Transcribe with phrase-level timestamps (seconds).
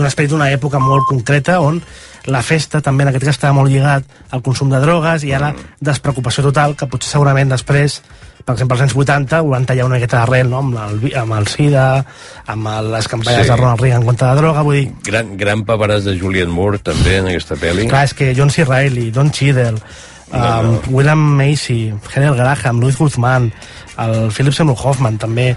[0.00, 1.78] d'un esperit d'una època molt concreta on
[2.32, 5.52] la festa també en aquest cas estava molt lligat al consum de drogues i ara
[5.80, 8.00] despreocupació total que potser segurament després
[8.40, 10.62] per exemple, als anys 80 ho van tallar una miqueta d'arrel, no?
[10.64, 11.82] amb, el, amb el SIDA,
[12.48, 13.50] amb les campanyes Sí.
[13.52, 17.18] de Ronald Reagan contra la droga, vull dir, Gran, gran paperàs de Julian Moore, també,
[17.20, 17.84] en aquesta pel·li.
[17.92, 18.64] clar, és que John C.
[18.64, 19.76] Reilly, Don Cheadle,
[20.32, 23.52] um, William Macy, Henry Graham, Louis Guzmán,
[23.98, 25.54] el Philip Seymour Hoffman, també,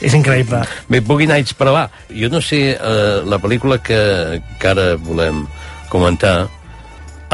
[0.00, 0.60] és increïble.
[0.88, 5.44] Bé, Boogie Nights, però va, jo no sé, eh, la pel·lícula que, que ara volem
[5.88, 6.48] comentar,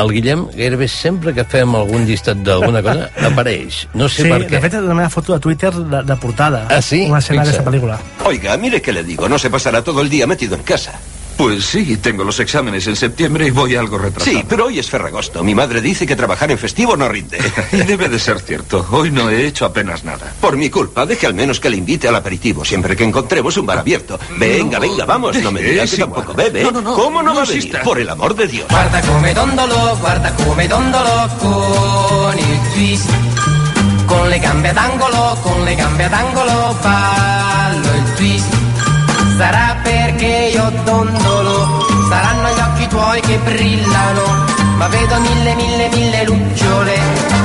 [0.01, 3.83] el Guillem gairebé sempre que fem algun llistat d'alguna cosa apareix.
[3.95, 4.55] No sé Sí, per què.
[4.57, 6.63] de fet, és la meva foto de Twitter de, de portada.
[6.71, 7.03] Ah, sí?
[7.11, 7.99] Una escena d'aquesta pel·lícula.
[8.25, 10.93] Oiga, mire qué le digo, no se pasará todo el día metido en casa.
[11.43, 14.31] Pues sí, tengo los exámenes en septiembre y voy algo retrasado.
[14.39, 15.43] Sí, pero hoy es Ferragosto.
[15.43, 17.37] Mi madre dice que trabajar en festivo no rinde.
[17.73, 18.87] Y debe de ser cierto.
[18.93, 20.33] Hoy no he hecho apenas nada.
[20.41, 23.67] Por mi culpa, deje al menos que le invite al aperitivo siempre que encontremos un
[23.67, 24.21] bar abierto.
[24.39, 26.15] Venga, No, venga, vamos, no me diga es que igual.
[26.15, 26.63] tampoco bebe.
[26.63, 27.77] No, no, no, ¿Cómo no, no va a venir?
[27.83, 28.69] Por el amor de Dios.
[28.71, 33.11] Guarda come dondolo, guarda come dondolo con il twist.
[34.07, 38.62] Con le gambe ad angolo, con le gambe ad angolo ballo il twist.
[39.43, 44.23] Sarà perché io dondolo, saranno gli occhi tuoi che brillano.
[44.77, 46.95] Ma vedo mille, mille, mille lucciole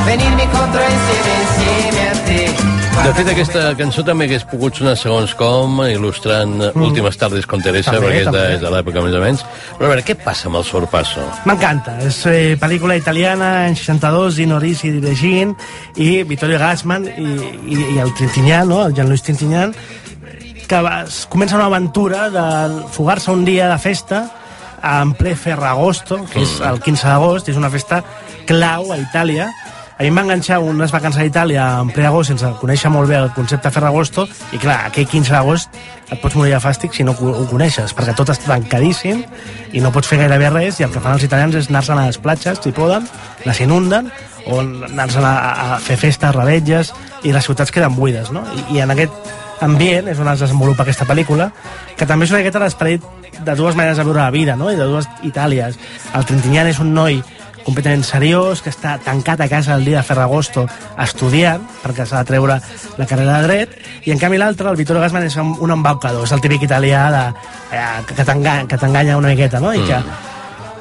[0.06, 2.76] venirmi contro insieme, insieme a te.
[2.98, 6.86] De fet, aquesta cançó també hagués pogut sonar segons com, il·lustrant mm.
[6.86, 8.56] Últimes tardes con Teresa, També, perquè és de, també.
[8.56, 9.44] és de l'època més o menys.
[9.78, 11.26] Però a veure, què passa amb el sorpasso?
[11.50, 15.54] M'encanta, és eh, pel·lícula italiana, en 62, Gino Risi dirigint,
[15.98, 17.32] i Vittorio Gassman i,
[17.66, 18.84] i, i el Trintignant, no?
[18.86, 19.74] el Jean-Louis Trintignant,
[20.68, 24.28] que es comença una aventura de fugar-se un dia de festa
[24.84, 28.04] en ple Ferragosto, que és el 15 d'agost, és una festa
[28.48, 29.48] clau a Itàlia.
[29.98, 33.10] A mi em va enganxar unes vacances a Itàlia en ple agost sense conèixer molt
[33.10, 35.80] bé el concepte Ferragosto i clar, aquell 15 d'agost
[36.12, 39.24] et pots morir de fàstic si no ho coneixes, perquè tot està tancadíssim
[39.74, 42.06] i no pots fer gairebé res i el que fan els italians és anar-se'n a
[42.12, 43.10] les platges, si poden,
[43.48, 44.12] les inunden
[44.46, 45.34] o anar-se'n a,
[45.74, 48.46] a fer festes, revetges i les ciutats queden buides, no?
[48.54, 51.52] I, i en aquest ambient és on es desenvolupa aquesta pel·lícula,
[51.98, 53.04] que també és una miqueta l'esperit
[53.40, 54.72] de dues maneres de viure la vida, no?
[54.72, 55.78] I de dues Itàlies.
[56.14, 57.22] El Trintignant és un noi
[57.68, 60.64] completament seriós, que està tancat a casa el dia de Ferragosto
[61.04, 62.56] estudiant, perquè s'ha de treure
[62.98, 63.74] la carrera de dret,
[64.08, 67.26] i en canvi l'altre, el Vittorio Gassman, és un, embaucador, és el típic italià de,
[67.76, 69.74] eh, que t'enga- que t'enganya una miqueta, no?
[69.74, 70.00] I que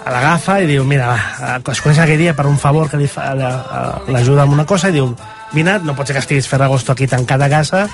[0.07, 3.33] l'agafa i diu, mira, va, es coneix aquell dia per un favor que li fa,
[3.35, 5.11] la- l'ajuda amb una cosa i diu,
[5.53, 7.87] vine, no pot ser que estiguis Ferragosto aquí tancat a casa,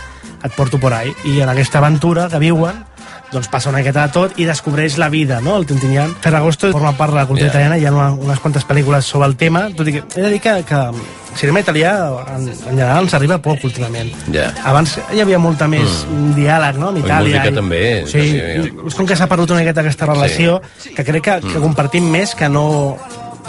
[0.42, 1.12] et porto por ahí.
[1.24, 2.84] I en aquesta aventura que viuen,
[3.32, 6.12] doncs passa una miqueta de tot i descobreix la vida, no?, el Tintinyant.
[6.20, 7.52] Ferragosto forma part de la cultura Ja.
[7.54, 10.30] italiana, hi ha una, unes quantes pel·lícules sobre el tema, tot i que he de
[10.34, 11.94] dir que, que el cinema italià
[12.34, 14.10] en, en general ens arriba poc últimament.
[14.34, 14.50] Ja.
[14.68, 16.34] Abans hi havia molta més mm.
[16.36, 17.38] diàleg, no?, amb I Itàlia.
[17.40, 20.60] música també, Sí, sí, i és com que s'ha perdut una miqueta aquesta relació
[20.94, 22.98] que crec que, que compartim més que no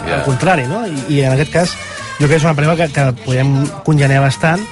[0.04, 0.16] Ja.
[0.16, 0.80] al contrari, no?
[0.86, 1.76] I, I en aquest cas
[2.20, 3.54] jo crec que és una pel·lícula que, que podem
[3.86, 4.62] congeniar bastant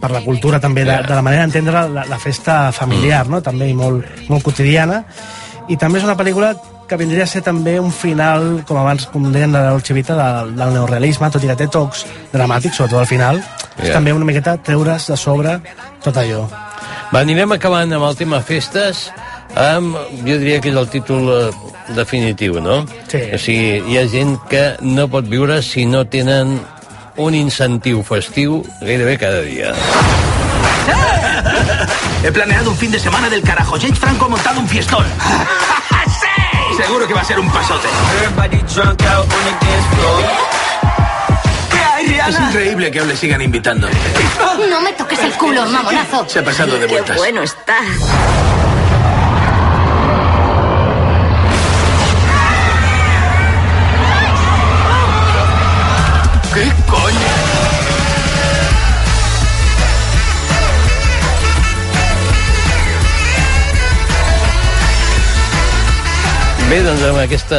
[0.00, 3.40] per la cultura també, de, de la manera d'entendre la, la festa familiar, no?
[3.42, 5.04] també i molt, molt quotidiana.
[5.68, 6.52] I també és una pel·lícula
[6.86, 10.50] que vindria a ser també un final, com abans, com deien de la Vita, del,
[10.58, 12.04] del neorealisme, tot i que té tocs
[12.34, 13.40] dramàtics, sobretot al final.
[13.78, 13.94] És Ja.
[13.94, 15.60] també una miqueta treure's de sobre
[16.04, 16.44] tot allò.
[17.12, 19.10] Va, anirem acabant amb el tema festes,
[19.56, 19.96] amb,
[20.26, 21.50] jo diria que és el títol eh,
[21.96, 22.84] definitiu, no?
[23.08, 23.22] Sí.
[23.32, 26.60] O sigui, hi ha gent que no pot viure si no tenen
[27.16, 29.72] un incentiu festiu gairebé cada dia.
[32.24, 33.76] He planeado un fin de semana del carajo.
[33.78, 35.04] James Franco ha montado un fiestón.
[36.06, 36.82] ¡Sí!
[36.82, 37.88] Seguro que va a ser un pasote.
[41.70, 42.28] ¿Qué hay, Rihanna?
[42.28, 43.88] Es increíble que aún le sigan invitando.
[44.70, 46.26] No me toques el culo, mamonazo.
[46.28, 47.14] Se ha pasado de vueltas.
[47.14, 47.76] Qué bueno está.
[56.54, 56.70] ¿Qué
[66.74, 67.58] Bé, doncs amb aquesta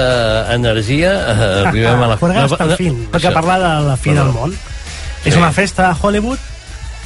[0.52, 2.16] energia eh, arribem a la...
[2.20, 3.38] Juergas pel fin, perquè Això.
[3.38, 4.52] parlar de la fi del món.
[5.24, 6.42] És una festa a Hollywood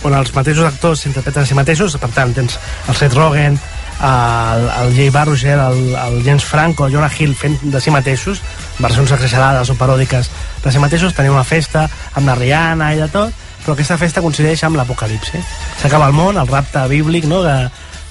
[0.09, 2.55] on els mateixos actors s'interpreten a si mateixos, per tant, tens
[2.89, 3.59] el Seth Rogen,
[4.09, 8.41] el, el Jay Baruchel, el, el James Franco, el Jonah Hill fent de si mateixos,
[8.79, 10.31] versions exagerades o paròdiques
[10.63, 11.85] de si mateixos, teniu una festa
[12.15, 15.43] amb la Rihanna i de tot, però aquesta festa coincideix amb l'apocalipsi.
[15.83, 17.59] S'acaba el món, el rapte bíblic, no?, que,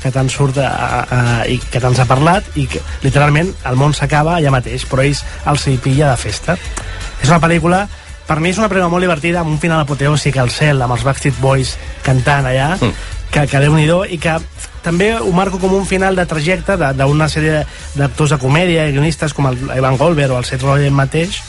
[0.03, 3.79] que tant surt a, a, a, i que tant s'ha parlat i que literalment el
[3.81, 7.87] món s'acaba allà mateix però ells els hi pilla de festa és una pel·lícula
[8.29, 11.05] per mi és una pel·lícula molt divertida amb un final apoteòsic al cel amb els
[11.07, 12.93] Backstreet Boys cantant allà mm.
[13.33, 14.39] que, que déu nhi i que
[14.85, 17.65] també ho marco com un final de trajecte de- d'una sèrie
[17.97, 21.41] d'actors de comèdia i guionistes com el Evan Goldberg o el Seth Rogen mateix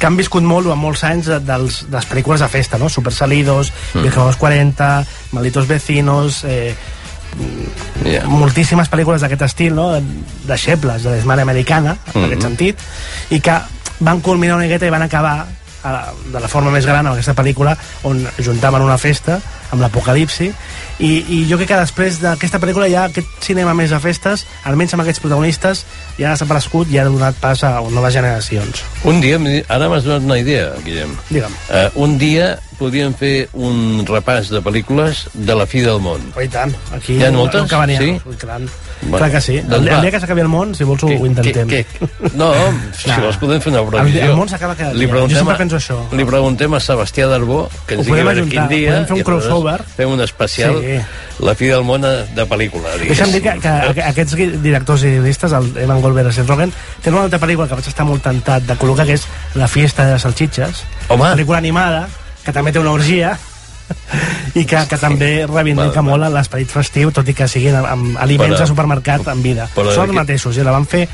[0.00, 2.88] que han viscut molt durant molts anys de, dels, de les pel·lícules de festa, no?
[2.88, 4.00] Super Salidos, mm.
[4.00, 6.74] Viejos a los 40, Malditos Vecinos, eh,
[8.04, 8.24] Yeah.
[8.26, 9.90] moltíssimes pel·lícules d'aquest estil, no?
[10.48, 12.24] deixebles de l'esmana americana, en Mhm.
[12.30, 12.78] aquest sentit,
[13.30, 13.58] i que
[14.00, 15.46] van culminar una miqueta i van acabar
[15.82, 19.40] a la, de la forma més gran amb aquesta pel·lícula on juntaven una festa
[19.70, 20.52] amb l'apocalipsi
[21.00, 24.92] i, i jo crec que després d'aquesta pel·lícula ja aquest cinema més de festes almenys
[24.94, 25.84] amb aquests protagonistes
[26.18, 29.38] ja ha desaparegut i ha donat pas a noves generacions Un dia,
[29.68, 31.16] ara m'has donat una idea, Guillem.
[31.30, 36.20] digue'm Uh, un dia podríem fer un repàs de pel·lícules de la fi del món.
[36.34, 37.60] Oh, i tant, aquí Hi ha moltes?
[37.60, 37.98] no acabaria.
[38.00, 38.36] Sí?
[38.40, 38.60] Clar,
[39.02, 39.58] Bueno, clar que sí.
[39.60, 41.68] doncs el, el dia que s'acabi el món, si vols, ho intentem.
[41.68, 42.30] Què, què?
[42.40, 42.48] No,
[42.96, 44.24] si vols podem fer una El- previsió.
[44.30, 45.10] el món s'acaba cada Li dia.
[45.12, 45.98] preguntem Jo sempre a- penso això.
[46.16, 48.90] Li preguntem a Sebastià Darbó que ens digui a quin dia...
[48.90, 49.78] podem fer un crossover.
[49.96, 50.89] Fem un especial, Sí.
[51.46, 52.94] La fi del món eh, de pel·lícula.
[53.02, 56.72] Deixa'm dir que, que, que aquests directors i guionistes, el Evan Goldberg i Seth Rogen,
[57.02, 60.04] tenen una altra pel·lícula que vaig estar molt tentat de col·locar, que és La fiesta
[60.06, 60.84] de les salchiches.
[61.08, 61.30] Home.
[61.34, 62.06] Pel·lícula animada,
[62.44, 63.36] que també té una orgia,
[64.54, 68.62] i que, que també reivindica molt l'esperit festiu, tot i que siguin amb, aliments Però-
[68.62, 69.68] de supermercat en vida.
[69.74, 71.06] però Són els mateixos, i la van fer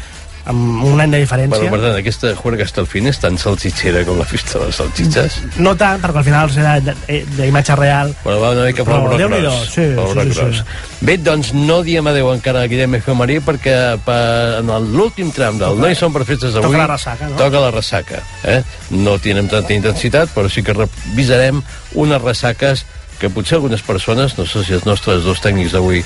[0.46, 1.58] amb un any de diferència.
[1.58, 5.38] Bueno, per tant, aquesta Juerga Estalfín és tan salsitxera com la festa de les salsitxes.
[5.58, 8.12] No tant, perquè al final serà d'imatge real.
[8.22, 9.72] Però va una mica pel Però broc Déu-n'hi-do, gros.
[9.74, 10.60] sí, pel sí, broc sí, gros.
[10.62, 11.06] sí.
[11.06, 13.76] Bé, doncs no diem adeu encara a Guillem Efemerí perquè
[14.06, 14.20] per,
[14.62, 16.70] en l'últim tram del No hi som per festes d'avui...
[16.70, 17.36] Toca la ressaca, no?
[17.40, 18.22] Toca la ressaca.
[18.44, 18.60] Eh?
[18.96, 21.62] No tenen tanta intensitat, però sí que revisarem
[21.94, 22.86] unes ressaques
[23.20, 26.02] que potser algunes persones, no sé si els nostres dos tècnics d'avui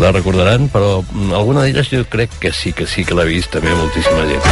[0.00, 3.52] la recordaran, però mm, alguna d'elles jo crec que sí, que sí que l'ha vist
[3.54, 4.44] també moltíssima gent.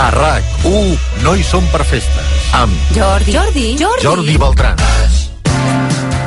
[0.00, 2.30] A RAC1 no hi som per festes.
[2.56, 3.34] Amb Jordi.
[3.36, 3.66] Jordi.
[3.80, 4.06] Jordi.
[4.06, 4.80] Jordi Beltran.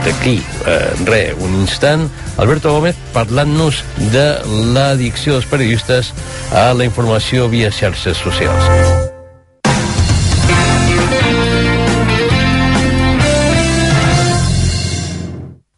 [0.04, 0.36] D'aquí,
[0.68, 3.80] eh, re, un instant, Alberto Gómez parlant-nos
[4.12, 4.27] de
[4.75, 6.12] l'addicció dels periodistes
[6.51, 9.12] a la informació via xarxes socials.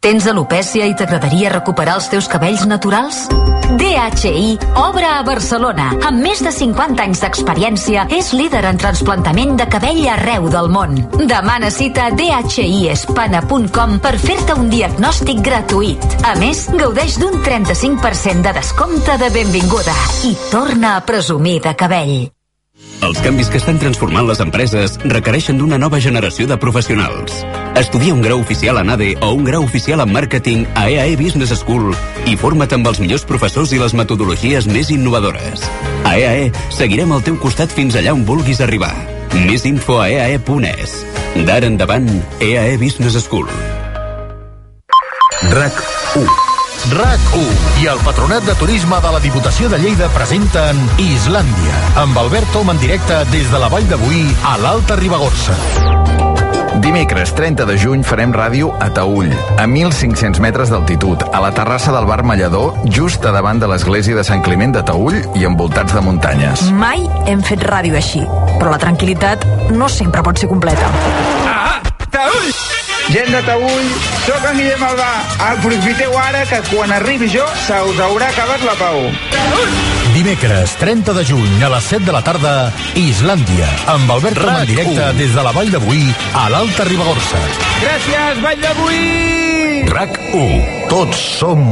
[0.06, 3.24] Tens alopècia i t'agradaria recuperar els teus cabells naturals?
[3.80, 5.88] DHI obre a Barcelona.
[6.06, 10.94] Amb més de 50 anys d'experiència, és líder en trasplantament de cabell arreu del món.
[11.26, 16.06] Demana cita a dhiespana.com per fer-te un diagnòstic gratuït.
[16.22, 19.98] A més, gaudeix d'un 35% de descompte de benvinguda
[20.30, 22.35] i torna a presumir de cabell.
[23.06, 27.36] Els canvis que estan transformant les empreses requereixen d'una nova generació de professionals.
[27.78, 31.54] Estudia un grau oficial en ADE o un grau oficial en màrqueting a EAE Business
[31.60, 31.92] School
[32.26, 35.62] i forma't amb els millors professors i les metodologies més innovadores.
[36.04, 38.94] A EAE seguirem al teu costat fins allà on vulguis arribar.
[39.46, 40.98] Més info a eae.es.
[41.46, 43.46] D'ara endavant, EAE Business School.
[45.52, 45.82] RAC
[46.16, 46.55] 1.
[46.86, 52.52] RAC1 i el Patronat de Turisme de la Diputació de Lleida presenten Islàndia, amb Albert
[52.54, 55.56] Tom en directe des de la Vall de Boí a l'Alta Ribagorça.
[56.84, 61.90] Dimecres 30 de juny farem ràdio a Taüll, a 1.500 metres d'altitud, a la terrassa
[61.96, 65.96] del bar Mallador, just a davant de l'església de Sant Climent de Taüll i envoltats
[65.96, 66.68] de muntanyes.
[66.70, 68.22] Mai hem fet ràdio així,
[68.60, 70.92] però la tranquil·litat no sempre pot ser completa.
[71.50, 71.80] Ah,
[72.12, 72.75] Taüll!
[73.06, 73.90] Gent de Taüll,
[74.24, 75.10] sóc en Guillem Albà.
[75.52, 78.98] Aprofiteu ara que quan arribi jo se us haurà acabat la pau.
[80.16, 84.66] Dimecres 30 de juny a les 7 de la tarda, Islàndia, amb Albert Tom en
[84.72, 86.02] directe des de la Vall de Boí
[86.34, 87.42] a l'Alta Ribagorça.
[87.84, 89.06] Gràcies, Vall de Boí!
[89.92, 90.60] RAC 1.
[90.90, 91.64] Tots som...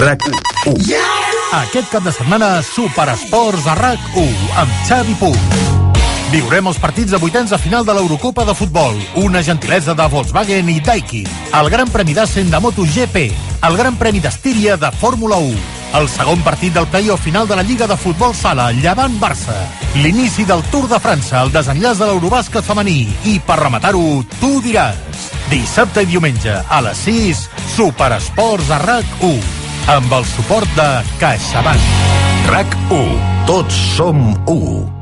[0.00, 0.28] RAC
[0.72, 1.04] 1.
[1.60, 5.73] Aquest cap de setmana, Superesports a RAC 1 amb Xavi Puig.
[6.34, 10.66] Viurem els partits de vuitens de final de l'Eurocopa de Futbol, una gentilesa de Volkswagen
[10.72, 13.20] i Daikin, el Gran Premi d'Assen de MotoGP,
[13.68, 15.60] el Gran Premi d'Estíria de Fórmula 1,
[16.00, 19.54] el segon partit del play-off final de la Lliga de Futbol Sala, Llevant-Barça,
[20.02, 25.28] l'inici del Tour de França, el desenllaç de l'Eurobàsquet femení i, per rematar-ho, tu diràs.
[25.52, 27.44] Dissabte i diumenge, a les 6,
[27.76, 29.38] Superesports a RAC1,
[29.94, 30.90] amb el suport de
[31.22, 31.94] CaixaBank.
[32.50, 33.16] RAC1.
[33.46, 34.93] Tots som 1.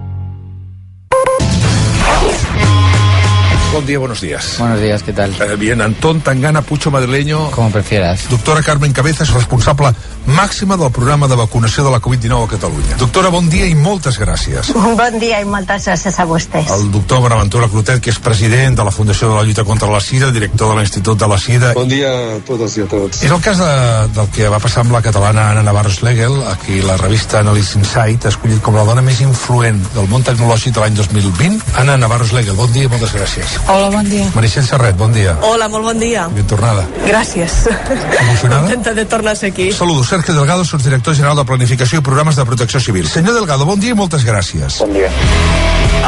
[3.72, 4.56] Buen día, buenos días.
[4.58, 5.34] Buenos días, ¿qué tal?
[5.40, 7.50] Eh, bien, Antón Tangana Pucho Madrileño.
[7.52, 8.28] Como prefieras.
[8.28, 9.94] Doctora Carmen Cabezas, responsable
[10.26, 12.96] màxima del programa de vacunació de la Covid-19 a Catalunya.
[12.98, 14.72] Doctora, bon dia i moltes gràcies.
[15.02, 16.68] Bon dia i moltes gràcies a vostès.
[16.70, 20.00] El doctor Bonaventura Clotet, que és president de la Fundació de la Lluita contra la
[20.04, 21.72] Sida, director de l'Institut de la Sida.
[21.74, 23.22] Bon dia a totes i a tots.
[23.24, 23.70] És el cas de,
[24.14, 27.80] del que va passar amb la catalana Anna Navarro Schlegel, a qui la revista Analysis
[27.80, 31.74] Insight ha escollit com la dona més influent del món tecnològic de l'any 2020.
[31.82, 33.58] Anna Navarro Schlegel, bon dia i moltes gràcies.
[33.68, 34.26] Hola, bon dia.
[34.34, 35.36] Meritxell Serret, bon dia.
[35.46, 36.26] Hola, molt bon dia.
[36.34, 36.82] Ben tornada.
[37.06, 37.68] Gràcies.
[37.68, 38.66] Emocionada?
[38.66, 39.70] Contenta de tornar a aquí.
[39.72, 43.08] Saludo, Sergio Delgado, subdirector general de Planificació i Programes de Protecció Civil.
[43.08, 44.80] Senyor Delgado, bon dia i moltes gràcies.
[44.82, 45.10] Bon dia.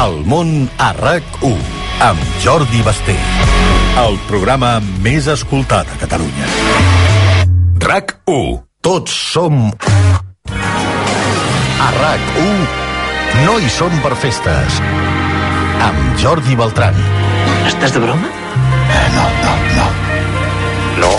[0.03, 1.55] El món a RAC1
[2.03, 3.15] amb Jordi Basté.
[4.03, 6.51] El programa més escoltat a Catalunya.
[7.79, 8.63] RAC1.
[8.85, 9.71] Tots som...
[11.85, 12.83] A RAC1
[13.45, 14.81] no hi som per festes.
[15.85, 16.55] Amb Jordi
[17.65, 18.29] Estàs de broma?
[18.29, 19.87] Eh, no, no, no.
[21.01, 21.11] No.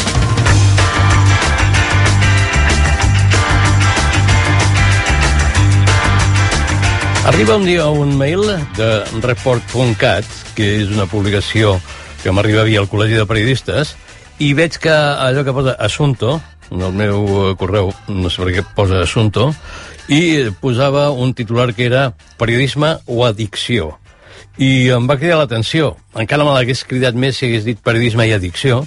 [7.26, 8.46] Arriba un dia un mail
[8.78, 10.24] de report.cat,
[10.54, 11.74] que és una publicació
[12.22, 13.96] que m'arriba via el Col·legi de Periodistes,
[14.38, 16.38] i veig que allò que posa assunto,
[16.70, 19.50] en el meu eh, correu, no sé per què posa assunto,
[20.06, 23.96] i posava un titular que era periodisme o addicció.
[24.56, 25.94] I em va cridar l'atenció.
[26.16, 28.84] Encara me l'hagués cridat més si hagués dit periodisme i addicció,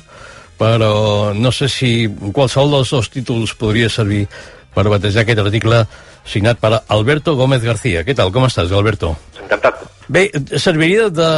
[0.60, 1.92] però no sé si
[2.34, 4.26] qualsevol dels dos títols podria servir
[4.74, 5.84] per batejar aquest article
[6.30, 8.04] signat per Alberto Gómez García.
[8.06, 9.16] Què tal, com estàs, Alberto?
[9.42, 9.86] Encantat.
[10.10, 11.30] Bé, serviria de,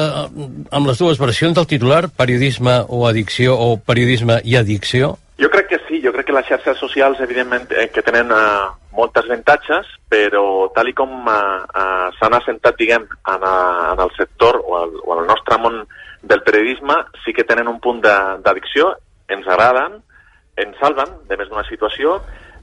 [0.72, 5.18] amb les dues versions del titular, periodisme o addicció o periodisme i addicció?
[5.42, 8.70] Jo crec que sí, jo crec que les xarxes socials, evidentment, eh, que tenen eh,
[8.92, 10.44] moltes avantatges, però
[10.76, 11.34] tal i com eh,
[11.82, 15.82] eh, s'han assentat, diguem, en, eh, en el sector o, el, o el nostre món
[16.22, 16.96] del periodisme,
[17.26, 18.92] sí que tenen un punt d'addicció,
[19.32, 20.00] ens agraden,
[20.60, 22.20] ens salven de més d'una situació,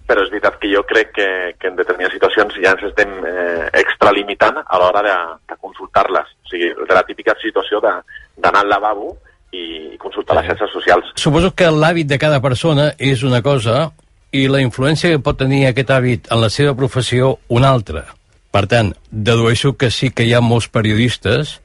[0.09, 1.29] però és veritat que jo crec que,
[1.61, 5.17] que en determinades situacions ja ens estem eh, extralimitant a l'hora de,
[5.51, 6.31] de consultar-les.
[6.45, 7.99] O sigui, de la típica situació de-
[8.41, 9.11] d'anar al lavabo
[9.53, 11.11] i, i consultar les xarxes socials.
[11.21, 13.91] Suposo que l'hàbit de cada persona és una cosa
[14.33, 18.05] i la influència que pot tenir aquest hàbit en la seva professió una altra.
[18.53, 21.59] Per tant, dedueixo que sí que hi ha molts periodistes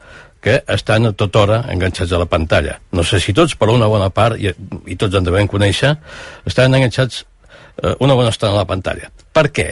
[0.44, 2.78] que estan a tota hora enganxats a la pantalla.
[2.92, 4.52] No sé si tots, però una bona part, i,
[4.92, 5.94] i tots en devem conèixer,
[6.48, 7.24] estan enganxats
[7.82, 9.08] eh, una bona estona a la pantalla.
[9.34, 9.70] Per què?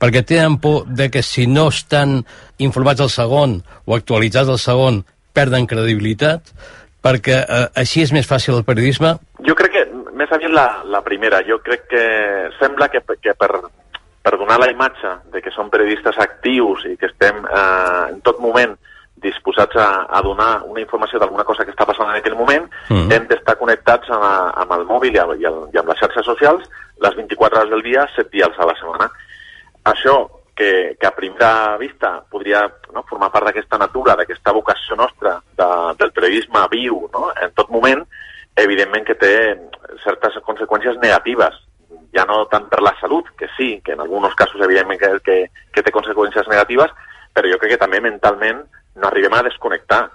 [0.00, 2.22] Perquè tenen por de que si no estan
[2.60, 5.04] informats al segon o actualitzats al segon
[5.36, 6.52] perden credibilitat,
[7.04, 9.14] perquè eh, així és més fàcil el periodisme.
[9.44, 9.84] Jo crec que
[10.16, 11.42] més aviat la, la primera.
[11.46, 12.04] Jo crec que
[12.58, 13.50] sembla que, que per,
[14.24, 18.40] per donar la imatge de que som periodistes actius i que estem eh, en tot
[18.42, 18.74] moment
[19.16, 23.08] disposats a, a donar una informació d'alguna cosa que està passant en aquell moment, Mm.
[23.10, 24.24] hem d'estar connectats amb,
[24.62, 26.68] amb el mòbil i, amb- i, el, i amb les xarxes socials
[27.02, 29.08] les 24 hores del dia, 7 dies a la setmana.
[29.90, 30.14] Això,
[30.56, 32.62] que, que a primera vista podria
[32.94, 35.66] no, formar part d'aquesta natura, d'aquesta vocació nostra de,
[36.00, 38.04] del periodisme viu no, en tot moment,
[38.56, 39.32] evidentment que té
[40.04, 41.56] certes conseqüències negatives
[42.16, 45.36] ja no tant per la salut, que sí, que en alguns casos evidentment que, que,
[45.72, 46.92] que té conseqüències negatives,
[47.36, 48.62] però jo crec que també mentalment
[48.96, 50.06] no arribem a desconnectar.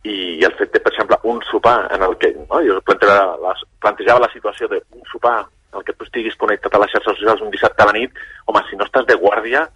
[0.00, 2.32] I, i el fet de, per exemple, un sopar en el que...
[2.38, 3.52] No, jo plantejava la,
[3.84, 7.42] plantejava la situació d'un sopar en el que tu estiguis connectat a les xarxes socials
[7.44, 8.16] un dissabte a la nit,
[8.48, 9.66] home, si no estàs de guàrdia,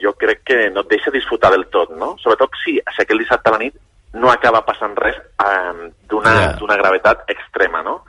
[0.00, 2.14] jo crec que no et deixa disfrutar del tot, no?
[2.22, 3.76] Sobretot si, aquell dissabte a la nit
[4.14, 8.02] no acaba passant res um, d'una d'una gravetat extrema, no?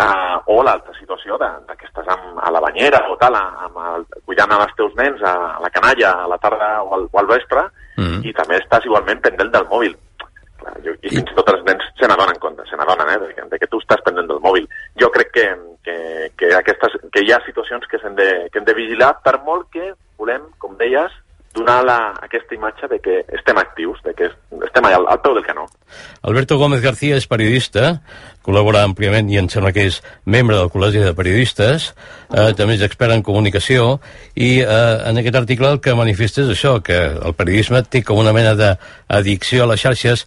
[0.00, 3.66] Uh, o l'altra situació de, de que estàs amb, a la banyera o tal, a-
[3.66, 6.94] amb el, cuidant amb els teus nens a, a la canalla a la tarda o
[6.96, 7.66] al, o al vespre
[8.00, 8.22] Mm.
[8.24, 9.92] i també estàs igualment pendent del mòbil.
[10.60, 13.34] Clar, jo, I fins i tot els nens se n'adonen compte, se n'adonen, eh, de,
[13.34, 14.64] que, de que tu estàs pendent del mòbil.
[15.02, 15.44] Jo crec que,
[15.84, 15.96] que,
[16.38, 19.66] que, aquestes, que hi ha situacions que, s'hem de, que hem de vigilar per molt
[19.74, 21.12] que volem, com deies,
[21.54, 24.28] donar la, aquesta imatge de que estem actius, de que
[24.66, 25.66] estem al, al peu del canó.
[26.22, 27.96] Alberto Gómez García és periodista,
[28.46, 31.90] col·labora àmpliament i em sembla que és membre del Col·legi de Periodistes,
[32.30, 33.98] eh, també és expert en comunicació,
[34.34, 34.68] i eh,
[35.10, 38.54] en aquest article el que manifesta és això, que el periodisme té com una mena
[38.54, 40.26] d'addicció a les xarxes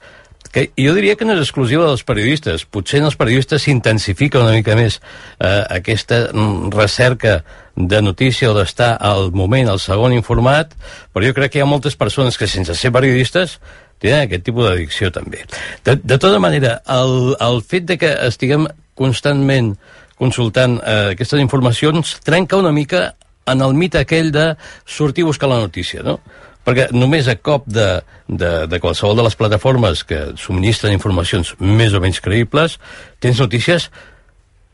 [0.54, 2.64] que jo diria que no és exclusiva dels periodistes.
[2.70, 7.40] Potser en els periodistes s'intensifica una mica més eh, aquesta mm, recerca
[7.76, 10.76] de notícia o d'estar al moment, al segon informat,
[11.10, 13.58] però jo crec que hi ha moltes persones que sense ser periodistes
[14.04, 15.42] tenen aquest tipus d'addicció també.
[15.84, 18.68] De, de tota manera, el, el fet de que estiguem
[19.00, 19.74] constantment
[20.22, 23.08] consultant eh, aquestes informacions trenca una mica
[23.50, 24.54] en el mite aquell de
[24.86, 26.20] sortir a buscar la notícia, no?
[26.64, 27.88] Perquè només a cop de,
[28.28, 32.78] de, de qualsevol de les plataformes que subministren informacions més o menys creïbles,
[33.20, 33.90] tens notícies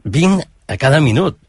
[0.06, 1.40] 20 a cada minut.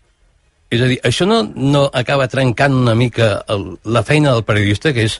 [0.70, 4.94] És a dir, això no, no acaba trencant una mica el, la feina del periodista,
[4.96, 5.18] que és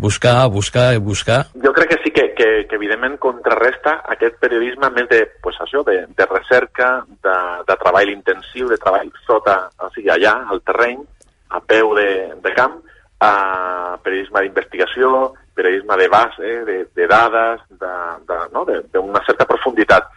[0.00, 1.44] buscar, buscar i buscar?
[1.64, 5.84] Jo crec que sí que, que, que evidentment contrarresta aquest periodisme més de, pues això,
[5.86, 6.90] de, de recerca,
[7.24, 7.38] de,
[7.68, 11.00] de treball intensiu, de treball sota, o sigui, allà, al terreny,
[11.50, 12.10] a peu de,
[12.42, 12.80] de camp,
[13.20, 18.64] a periodisme d'investigació, periodisme de base, de, de dades, d'una de, no?
[18.64, 20.08] de, d'una certa profunditat.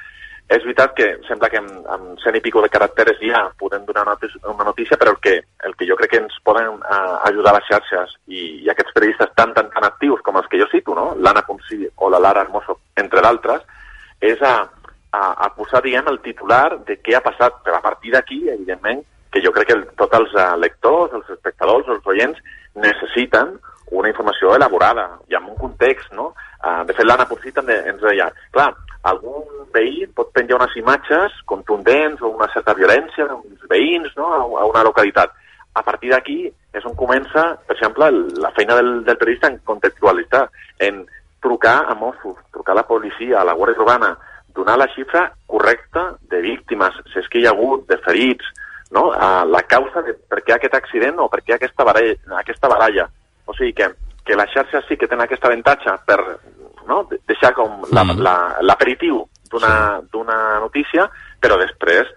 [0.54, 4.04] És veritat que sembla que amb, amb cent i pico de caràcteres ja podem donar
[4.06, 7.68] una notícia, però el que, el que jo crec que ens poden uh, ajudar les
[7.70, 11.14] xarxes i, i aquests periodistes tan, tan, tan actius com els que jo cito, no?
[11.16, 13.64] l'Anna Ponsí o la Lara Hermoso, entre d'altres,
[14.22, 14.54] és a,
[15.12, 17.64] a, a posar, diguem, el titular de què ha passat.
[17.64, 19.02] Però a partir d'aquí, evidentment,
[19.34, 22.40] que jo crec que el, tots els uh, lectors, els espectadors, els oients,
[22.76, 23.58] necessiten
[23.94, 26.32] una informació elaborada i amb un context, no?
[26.64, 28.72] Uh, de fet, l'Anna també ens deia, clar,
[29.04, 34.30] algun veí pot penjar unes imatges contundents o una certa violència d'uns veïns no?
[34.58, 35.34] a una localitat.
[35.74, 36.38] A partir d'aquí
[36.74, 38.10] és on comença, per exemple,
[38.42, 40.48] la feina del, del periodista en contextualitzar,
[40.80, 41.04] en
[41.44, 44.14] trucar a Mossos, trucar a la policia, a la Guàrdia Urbana,
[44.56, 48.46] donar la xifra correcta de víctimes, si és que hi ha hagut, de ferits,
[48.94, 49.12] no?
[49.12, 52.16] a la causa de per què aquest accident o per què aquesta baralla.
[52.40, 53.08] Aquesta baralla.
[53.46, 53.90] O sigui que,
[54.24, 56.20] que les xarxes sí que tenen aquest avantatge per
[56.88, 57.04] no?
[57.28, 59.24] deixar com l'aperitiu
[59.54, 60.10] la, mm.
[60.14, 60.62] d'una sí.
[60.64, 61.08] notícia,
[61.42, 62.10] però després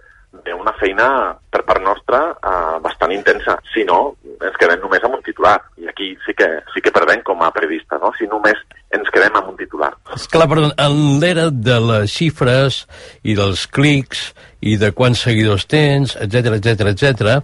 [0.45, 1.09] d'una feina
[1.51, 3.57] per part nostra eh, bastant intensa.
[3.73, 5.57] Si no, ens quedem només amb un titular.
[5.81, 8.13] I aquí sí que, sí que perdem com a periodista, no?
[8.19, 8.61] si només
[8.95, 9.91] ens quedem amb un titular.
[10.15, 12.85] Esclar, però en l'era de les xifres
[13.27, 14.29] i dels clics
[14.67, 17.37] i de quants seguidors tens, etc etc etc,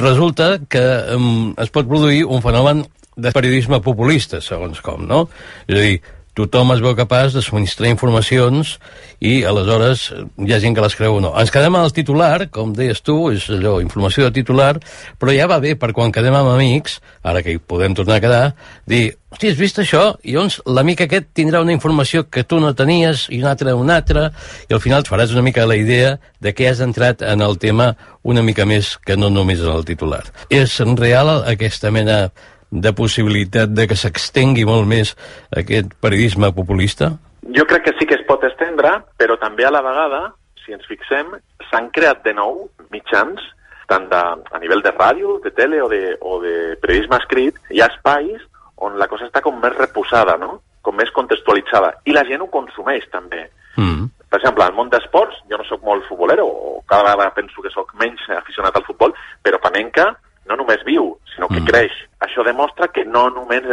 [0.00, 0.84] resulta que
[1.16, 2.84] um, es pot produir un fenomen
[3.16, 5.26] de periodisme populista, segons com, no?
[5.68, 5.96] És a dir,
[6.38, 8.78] tothom es veu capaç de subministrar informacions
[9.20, 10.06] i aleshores
[10.40, 11.32] hi ha gent que les creu o no.
[11.38, 14.74] Ens quedem amb el titular, com deies tu, és allò, informació de titular,
[15.20, 18.24] però ja va bé per quan quedem amb amics, ara que hi podem tornar a
[18.24, 18.46] quedar,
[18.88, 20.04] dir, hosti, has vist això?
[20.24, 24.00] I llavors l'amic aquest tindrà una informació que tu no tenies i un altre una
[24.00, 24.30] altra,
[24.68, 27.58] i al final et faràs una mica la idea de què has entrat en el
[27.60, 30.24] tema una mica més que no només en el titular.
[30.48, 32.30] És real aquesta mena
[32.72, 35.12] de possibilitat de que s'extengui molt més
[35.54, 37.12] aquest periodisme populista?
[37.56, 40.22] Jo crec que sí que es pot estendre, però també a la vegada,
[40.64, 41.34] si ens fixem,
[41.68, 42.64] s'han creat de nou
[42.94, 43.42] mitjans,
[43.90, 44.22] tant de,
[44.56, 48.40] a nivell de ràdio, de tele o de, o de periodisme escrit, hi ha espais
[48.82, 50.62] on la cosa està com més reposada, no?
[50.82, 53.44] com més contextualitzada, i la gent ho consumeix també.
[53.76, 54.08] Mm.
[54.32, 57.70] Per exemple, al món d'esports, jo no sóc molt futbolero, o cada vegada penso que
[57.70, 60.08] sóc menys aficionat al futbol, però Panenka
[60.48, 61.68] no només viu, sinó que mm.
[61.68, 61.94] creix.
[62.24, 63.66] Això demostra que no només,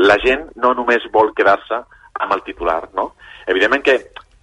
[0.00, 1.82] la gent no només vol quedar-se
[2.18, 3.12] amb el titular, no?
[3.46, 3.98] Evidentment que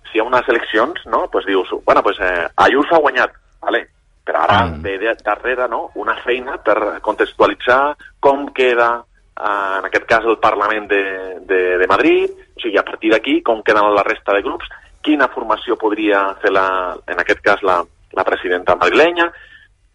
[0.10, 3.82] si hi ha unes eleccions, no?, pues dius, bueno, pues eh, Ayuso ha guanyat, vale,
[4.26, 4.82] però ara mm.
[4.82, 8.90] ve de, darrere no, una feina per contextualitzar com queda,
[9.36, 11.04] eh, en aquest cas, el Parlament de,
[11.46, 14.72] de, de Madrid, o sigui, a partir d'aquí, com queden la resta de grups,
[15.06, 17.82] quina formació podria fer, la, en aquest cas, la,
[18.16, 19.30] la presidenta madrilenya,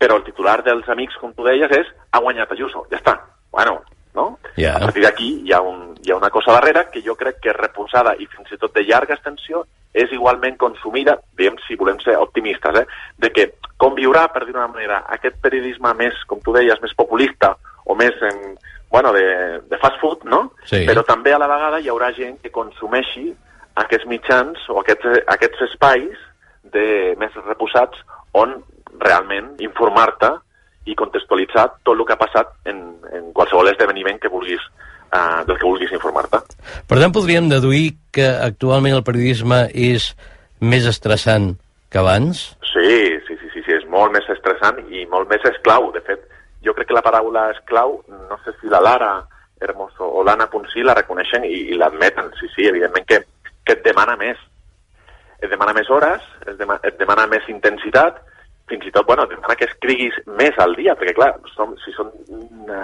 [0.01, 3.19] però el titular dels amics, com tu deies, és ha guanyat Ayuso, ja està.
[3.53, 3.83] Bueno,
[4.15, 4.39] no?
[4.57, 4.79] Yeah.
[4.79, 7.53] A partir d'aquí hi, ha un, hi ha una cosa darrere que jo crec que
[7.53, 12.17] reposada i fins i tot de llarga extensió és igualment consumida, diguem si volem ser
[12.17, 12.87] optimistes, eh?
[13.19, 13.47] de que
[13.81, 18.17] conviurà, per dir una manera, aquest periodisme més, com tu deies, més populista o més
[18.25, 18.41] en,
[18.91, 19.25] bueno, de,
[19.69, 20.45] de fast food, no?
[20.71, 20.85] Sí.
[20.87, 23.29] Però també a la vegada hi haurà gent que consumeixi
[23.83, 26.27] aquests mitjans o aquests, aquests espais
[26.73, 26.87] de,
[27.19, 27.99] més reposats
[28.39, 28.61] on
[28.99, 30.33] realment informar-te
[30.91, 32.81] i contextualitzar tot el que ha passat en,
[33.13, 34.63] en qualsevol esdeveniment que vulguis,
[35.13, 36.41] eh, del que vulguis informar-te.
[36.89, 40.13] Per tant, podríem deduir que actualment el periodisme és
[40.61, 41.53] més estressant
[41.91, 42.51] que abans?
[42.73, 45.91] Sí, sí, sí, sí, sí, és molt més estressant i molt més esclau.
[45.95, 46.23] De fet,
[46.65, 49.13] jo crec que la paraula esclau, no sé si la Lara
[49.61, 52.31] Hermoso o l'Anna Ponsí la reconeixen i, i l'admeten.
[52.41, 53.21] Sí, sí, evidentment que,
[53.67, 54.39] que et demana més.
[55.41, 58.21] Et demana més hores, et demana, et demana més intensitat,
[58.71, 62.13] fins i tot, bueno, demana que escriguis més al dia, perquè clar, som, si, són
[62.31, 62.83] una,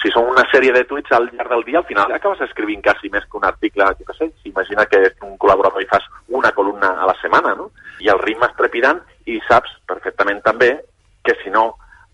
[0.00, 3.12] si són una sèrie de tuits al llarg del dia, al final acabes escrivint quasi
[3.12, 6.06] més que un article, jo què sé, imagina que un col·laborador i fas
[6.40, 7.68] una columna a la setmana, no?
[8.00, 10.72] I el ritme és trepidant i saps perfectament també
[11.26, 11.68] que si no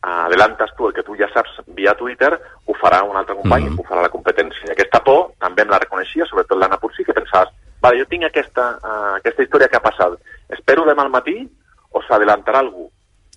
[0.07, 2.33] adelantes tu el que tu ja saps via Twitter,
[2.67, 3.81] ho farà un altre company, mm -hmm.
[3.81, 4.67] ho farà la competència.
[4.69, 8.25] I aquesta por també em la reconeixia, sobretot l'Anna Pursí, que pensaves, vale, jo tinc
[8.25, 10.13] aquesta, uh, aquesta història que ha passat,
[10.49, 11.49] espero demà al matí
[11.91, 12.91] o s'adelantarà algú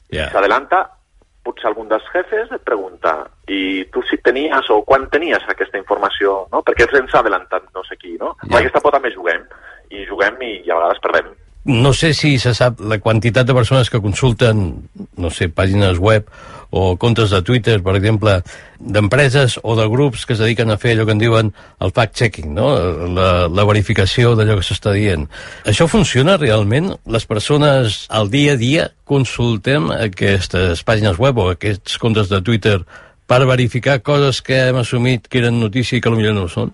[0.09, 0.31] Yeah.
[0.33, 0.83] S'adelanta,
[1.45, 3.13] potser algun dels jefes et pregunta
[3.47, 6.63] i tu si tenies o quan tenies aquesta informació, no?
[6.65, 8.33] Perquè ens ha adelantat no sé qui, no?
[8.35, 8.49] Yeah.
[8.49, 9.45] Amb aquesta por també juguem,
[9.89, 11.31] i juguem i, i a vegades perdem.
[11.65, 14.61] No sé si se sap la quantitat de persones que consulten,
[15.19, 16.29] no sé, pàgines web
[16.71, 18.37] o comptes de Twitter, per exemple,
[18.79, 21.51] d'empreses o de grups que es dediquen a fer allò que en diuen
[21.83, 22.69] el fact-checking, no?
[23.11, 25.27] la, la verificació d'allò que s'està dient.
[25.67, 26.93] Això funciona realment?
[27.11, 32.79] Les persones al dia a dia consultem aquestes pàgines web o aquests comptes de Twitter
[33.29, 36.71] per verificar coses que hem assumit que eren notícia i que potser no ho són?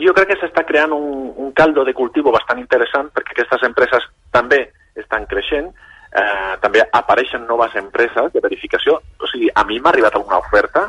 [0.00, 4.06] Jo crec que s'està creant un, un caldo de cultivo bastant interessant perquè aquestes empreses
[4.34, 4.64] també
[4.98, 5.70] estan creixent,
[6.14, 8.98] eh, també apareixen noves empreses de verificació.
[9.20, 10.88] O sigui, a mi m'ha arribat alguna oferta,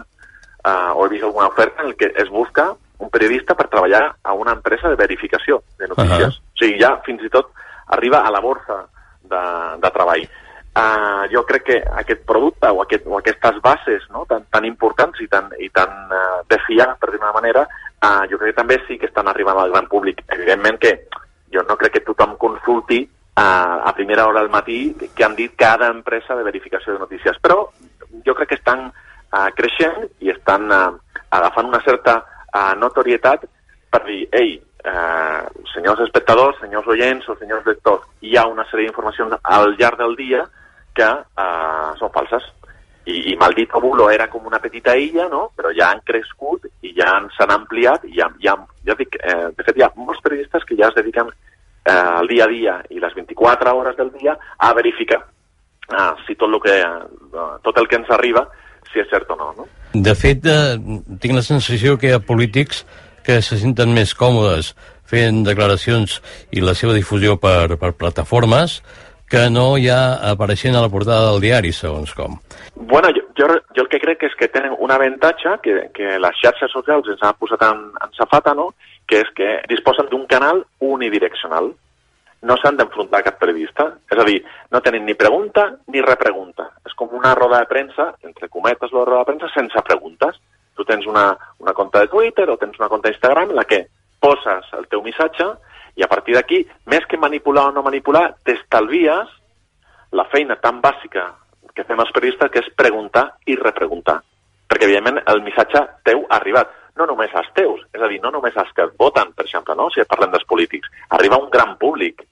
[0.65, 4.33] eh, o he vist alguna oferta en què es busca un periodista per treballar a
[4.33, 6.37] una empresa de verificació de notícies.
[6.37, 6.53] Uh -huh.
[6.55, 7.51] O sigui, ja fins i tot
[7.87, 8.87] arriba a la borsa
[9.21, 9.43] de,
[9.81, 10.27] de treball.
[10.75, 15.21] Uh, jo crec que aquest producte o, aquest, o aquestes bases no, tan, tan importants
[15.21, 17.65] i tan, i tan uh, de fiar, per dir una manera,
[18.01, 20.23] uh, jo crec que també sí que estan arribant al gran públic.
[20.27, 20.93] Evidentment que
[21.53, 23.03] jo no crec que tothom consulti
[23.35, 27.39] a, a primera hora del matí que han dit cada empresa de verificació de notícies.
[27.41, 27.69] Però
[28.25, 30.93] jo crec que estan uh, creixent i estan uh,
[31.29, 33.45] agafant una certa uh, notorietat
[33.95, 38.89] per dir, ei, uh, senyors espectadors, senyors oients o senyors lectors, hi ha una sèrie
[38.89, 40.43] d'informacions al llarg del dia
[40.95, 42.43] que uh, són falses.
[43.05, 45.51] I, i Maldito Bulo era com una petita illa, no?
[45.55, 48.55] però ja han crescut i ja s'han ampliat i ja, ja,
[48.87, 52.27] ja dic, eh, de fet hi ha molts periodistes que ja es dediquen eh, el
[52.33, 56.59] dia a dia i les 24 hores del dia a verificar eh, si tot, lo
[56.59, 58.47] que, eh, tot el que ens arriba
[58.91, 59.53] si és cert o no.
[59.57, 59.67] no?
[59.93, 60.75] De fet, eh,
[61.21, 62.85] tinc la sensació que hi ha polítics
[63.25, 64.73] que se senten més còmodes
[65.09, 66.19] fent declaracions
[66.53, 68.79] i la seva difusió per, per plataformes
[69.29, 72.37] que no ja apareixent a la portada del diari, segons com.
[72.75, 76.41] Bueno, jo, jo, jo el que crec és que tenen un avantatge que, que les
[76.41, 78.71] xarxes socials ens han posat en, en safata, no?,
[79.05, 81.71] que és que disposen d'un canal unidireccional.
[82.45, 83.87] No s'han d'enfrontar a cap periodista.
[84.11, 84.39] És a dir,
[84.73, 86.67] no tenen ni pregunta ni repregunta.
[86.85, 90.37] És com una roda de premsa, entre cometes la roda de premsa, sense preguntes.
[90.75, 93.85] Tu tens una, una compte de Twitter o tens una compte d'Instagram en la que
[94.21, 95.47] poses el teu missatge
[95.95, 99.31] i a partir d'aquí, més que manipular o no manipular, t'estalvies
[100.15, 101.29] la feina tan bàsica
[101.75, 104.19] que fem els periodistes, que és preguntar i repreguntar.
[104.67, 108.31] Perquè, evidentment, el missatge teu ha arribat no només als teus, és a dir, no
[108.31, 109.89] només als que et voten, per exemple, no?
[109.91, 112.23] si parlem dels polítics, arriba un gran públic.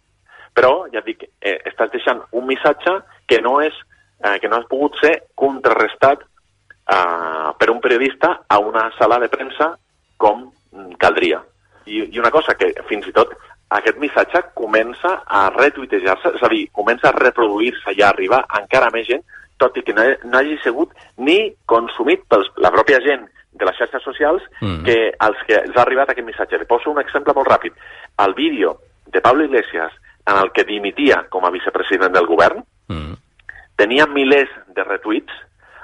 [0.55, 3.75] Però, ja et dic, eh, estàs deixant un missatge que no és
[4.23, 9.31] eh, que no ha pogut ser contrarrestat eh, per un periodista a una sala de
[9.33, 9.73] premsa
[10.17, 10.45] com
[11.01, 11.41] caldria.
[11.85, 13.33] I, I una cosa que fins i tot
[13.77, 18.91] aquest missatge comença a retuitejar-se, és a dir, comença a reproduir-se i a arribar encara
[18.93, 19.23] més gent,
[19.61, 21.37] tot i que no, no hagi sigut ni
[21.69, 24.81] consumit per la pròpia gent de les xarxes socials mm.
[24.87, 26.59] que els que els ha arribat aquest missatge.
[26.59, 27.75] Li poso un exemple molt ràpid.
[28.25, 28.77] El vídeo
[29.13, 29.93] de Pablo Iglesias
[30.27, 33.13] en el que dimitia com a vicepresident del govern mm.
[33.77, 35.41] tenia milers de retuits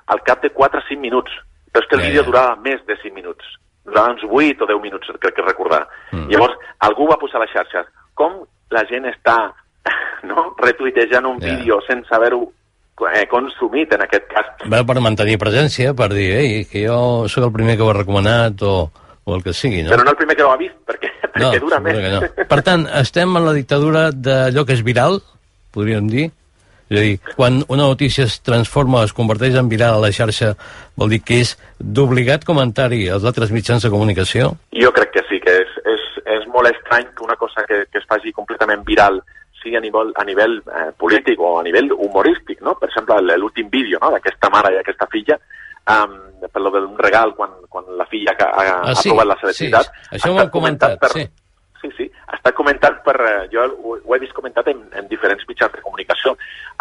[0.10, 1.34] al cap de 4 o 5 minuts.
[1.69, 3.45] Però és que el yeah, vídeo durava més de 5 minuts.
[3.89, 5.84] Durava uns 8 o 10 minuts, crec que recordar.
[6.12, 6.30] Mm.
[6.32, 8.41] Llavors, algú va posar a les xarxes com
[8.75, 9.38] la gent està
[10.30, 11.58] no, retuitejant un yeah.
[11.58, 12.43] vídeo sense haver-ho
[13.10, 14.49] eh, consumit en aquest cas.
[14.71, 17.99] Va per mantenir presència, per dir, ei, que jo sóc el primer que ho ha
[18.02, 18.73] recomanat o,
[19.23, 19.93] o el que sigui, no?
[19.93, 22.02] Però no el primer que ho ha vist, perquè, perquè no, dura més.
[22.12, 22.21] No.
[22.52, 25.21] Per tant, estem en la dictadura d'allò que és viral,
[25.75, 26.30] podríem dir?
[26.89, 30.56] És a dir, quan una notícia es transforma es converteix en viral a la xarxa,
[30.97, 34.56] vol dir que és d'obligat comentari als altres mitjans de comunicació?
[34.73, 36.08] Jo crec que sí, que és, és,
[36.39, 39.21] és molt estrany que una cosa que, que es faci completament viral
[39.62, 42.73] sigui a nivell, a nivell eh, polític o a nivell humorístic, no?
[42.80, 44.10] Per exemple, l'últim vídeo no?
[44.15, 45.38] d'aquesta mare i aquesta filla,
[45.93, 46.15] um,
[46.47, 49.38] per lo d'un regal quan, quan la filla ha, ha, ah, sí, ha provat la
[49.43, 49.91] celebritat.
[49.91, 51.25] Sí, això m'ho han comentat, per, sí.
[51.82, 53.15] Sí, sí, està comentat per...
[53.24, 56.36] eh, Jo ho, ho he vist comentat en, en diferents mitjans de comunicació.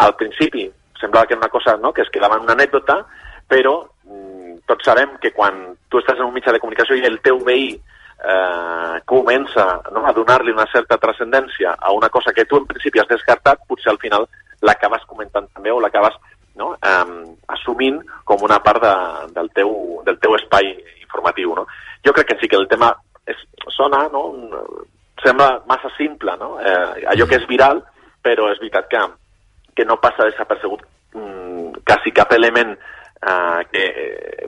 [0.05, 0.67] Al principi
[1.01, 1.93] semblava que era una cosa no?
[1.93, 3.05] que es quedava en una anècdota,
[3.49, 7.21] però mm, tots sabem que quan tu estàs en un mitjà de comunicació i el
[7.23, 12.59] teu veí eh, comença no, a donar-li una certa transcendència a una cosa que tu
[12.59, 14.27] en principi has descartat, potser al final
[14.67, 16.19] l'acabes comentant també o l'acabes
[16.59, 18.95] no, eh, assumint com una part de,
[19.39, 21.55] del, teu, del teu espai informatiu.
[21.55, 21.69] No?
[22.05, 22.91] Jo crec que sí que el tema
[23.33, 24.23] és, sona, no,
[25.23, 26.57] sembla massa simple, no?
[26.61, 27.83] eh, allò que és viral,
[28.23, 29.03] però és veritat que,
[29.77, 33.85] que no passa desapercebut mm, quasi cap element eh, que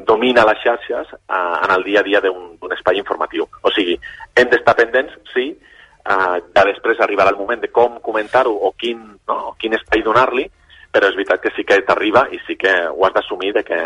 [0.07, 3.49] domina les xarxes eh, en el dia a dia d'un espai informatiu.
[3.63, 3.99] O sigui,
[4.37, 9.03] hem d'estar pendents, sí, eh, que després arribarà el moment de com comentar-ho o quin,
[9.29, 10.47] no, quin espai donar-li,
[10.91, 13.79] però és veritat que sí que t'arriba i sí que ho has d'assumir de que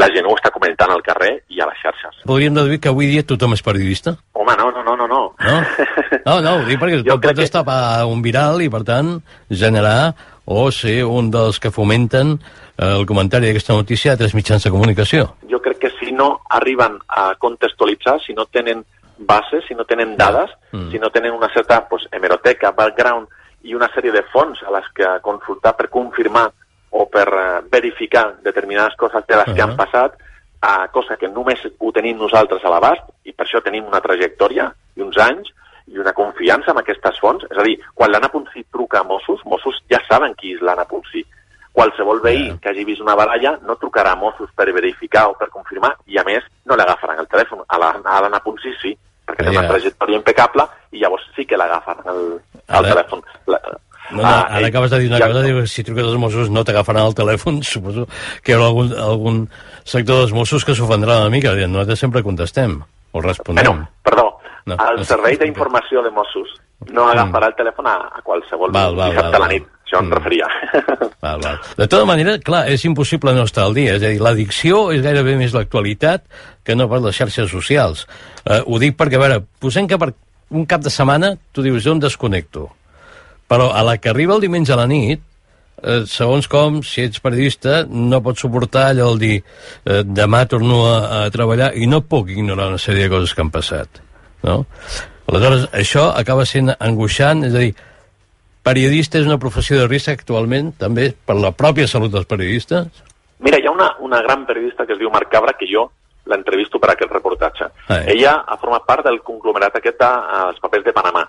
[0.00, 2.22] la gent ho està comentant al carrer i a les xarxes.
[2.28, 4.16] Podríem deduir que avui dia tothom és periodista?
[4.32, 5.06] Home, no, no, no, no.
[5.10, 5.58] No,
[6.24, 7.34] no, no ho dic perquè pot que...
[7.42, 9.18] destapar un viral i, per tant,
[9.50, 10.14] generar
[10.50, 14.72] o ser un dels que fomenten eh, el comentari d'aquesta notícia a tres mitjans de
[14.72, 15.28] comunicació.
[15.50, 18.82] Jo crec que si no arriben a contextualitzar, si no tenen
[19.20, 20.88] bases, si no tenen dades, mm.
[20.90, 23.28] si no tenen una certa pues, hemeroteca, background
[23.62, 26.48] i una sèrie de fonts a les que consultar per confirmar
[26.90, 29.56] o per uh, verificar determinades coses de les uh -huh.
[29.56, 30.14] que han passat,
[30.62, 34.72] uh, cosa que només ho tenim nosaltres a l'abast, i per això tenim una trajectòria
[34.96, 35.52] i uns anys
[35.86, 37.44] i una confiança en aquestes fonts.
[37.50, 40.84] És a dir, quan l'Anna Ponsí truca a Mossos, Mossos ja saben qui és l'Anna
[40.84, 41.24] Ponsí.
[41.72, 45.48] Qualsevol veí que hagi vist una baralla no trucarà a Mossos per verificar o per
[45.48, 47.62] confirmar i, a més, no l'agafaran el telèfon.
[47.68, 48.96] A l'Anna Ponsí sí,
[49.30, 52.26] perquè té una trajectòria impecable i llavors sí que l'agafen el,
[52.68, 53.24] el telèfon.
[53.50, 53.60] La,
[54.10, 55.28] no, no, ah, ara acabes de dir una ja...
[55.30, 58.06] cosa, diu, si truques als Mossos no t'agafaran el telèfon, suposo
[58.42, 59.42] que hi haurà algun, algun
[59.84, 62.80] sector dels Mossos que s'ofendrà una mica, dient, nosaltres sempre contestem,
[63.12, 63.62] o responem.
[63.62, 64.26] Bueno, perdó,
[64.66, 67.12] no, el no servei d'informació de Mossos no mm.
[67.12, 70.06] agafarà el telèfon a, a qualsevol val, val, dissabte val, a la nit, això mm.
[70.06, 70.48] em referia.
[71.20, 71.58] Val, val.
[71.76, 75.02] De tota manera, clar, és impossible no estar al dia, és a dir, l'addicció és
[75.04, 76.24] gairebé més l'actualitat
[76.64, 78.06] que no per les xarxes socials.
[78.40, 80.14] Uh, ho dic perquè, a veure, posem que per
[80.56, 82.70] un cap de setmana tu dius, jo em desconnecto
[83.50, 85.22] però a la que arriba el diumenge a la nit,
[85.82, 90.84] eh, segons com, si ets periodista, no pots suportar allò el dir eh, demà torno
[90.86, 94.02] a, a treballar i no puc ignorar una sèrie de coses que han passat.
[94.46, 94.60] No?
[95.26, 97.74] Aleshores, això acaba sent angoixant, és a dir,
[98.62, 103.02] periodista és una professió de risc actualment, també per la pròpia salut dels periodistes?
[103.40, 105.88] Mira, hi ha una, una gran periodista que es diu Marc Cabra, que jo
[106.30, 107.70] l'entrevisto per a aquest reportatge.
[107.88, 108.14] Ah, eh.
[108.14, 111.24] Ella ha format part del conglomerat aquest dels papers de Panamà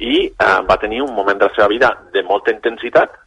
[0.00, 3.18] i eh, va tenir un moment de la seva vida de molta intensitat,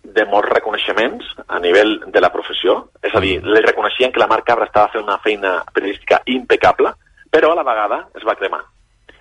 [0.00, 3.54] de molts reconeixements a nivell de la professió, és a dir, mm.
[3.54, 6.92] li reconeixien que la Marc Cabra estava fent una feina periodística impecable,
[7.30, 8.62] però a la vegada es va cremar.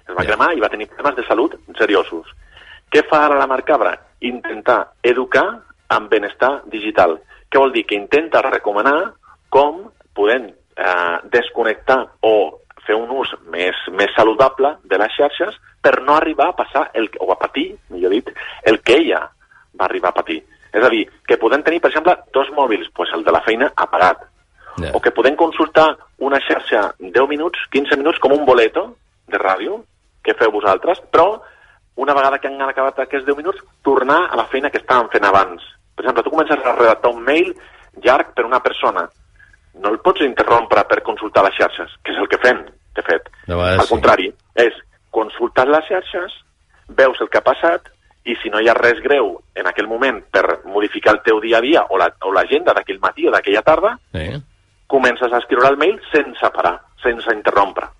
[0.09, 2.31] Es va cremar i va tenir problemes de salut seriosos.
[2.89, 3.93] Què fa ara la Marc Cabra?
[4.25, 5.45] Intentar educar
[5.93, 7.17] amb benestar digital.
[7.49, 7.85] Què vol dir?
[7.85, 9.13] Que intenta recomanar
[9.49, 12.33] com podem eh, desconnectar o
[12.85, 17.09] fer un ús més, més saludable de les xarxes per no arribar a passar, el,
[17.21, 18.31] o a patir, millor dit,
[18.65, 19.21] el que ella
[19.77, 20.41] va arribar a patir.
[20.73, 23.71] És a dir, que podem tenir, per exemple, dos mòbils, pues el de la feina
[23.75, 24.25] apagat,
[24.77, 24.91] yeah.
[24.93, 25.91] o que podem consultar
[26.25, 28.89] una xarxa 10 minuts, 15 minuts, com un boleto
[29.29, 29.83] de ràdio,
[30.25, 31.39] que feu vosaltres, però
[31.99, 35.25] una vegada que han acabat aquests 10 minuts, tornar a la feina que estàvem fent
[35.27, 35.63] abans.
[35.95, 37.51] Per exemple, tu comences a redactar un mail
[38.05, 39.03] llarg per una persona.
[39.83, 42.61] No el pots interrompre per consultar les xarxes, que és el que fem,
[42.95, 43.27] de fet.
[43.51, 43.91] No, Al sí.
[43.91, 44.79] contrari, és
[45.11, 46.39] consultes les xarxes,
[47.01, 47.91] veus el que ha passat,
[48.23, 51.59] i si no hi ha res greu en aquell moment per modificar el teu dia
[51.59, 54.31] a dia o l'agenda la, d'aquell matí o d'aquella tarda, sí.
[54.87, 57.91] comences a escriure el mail sense parar, sense interrompre.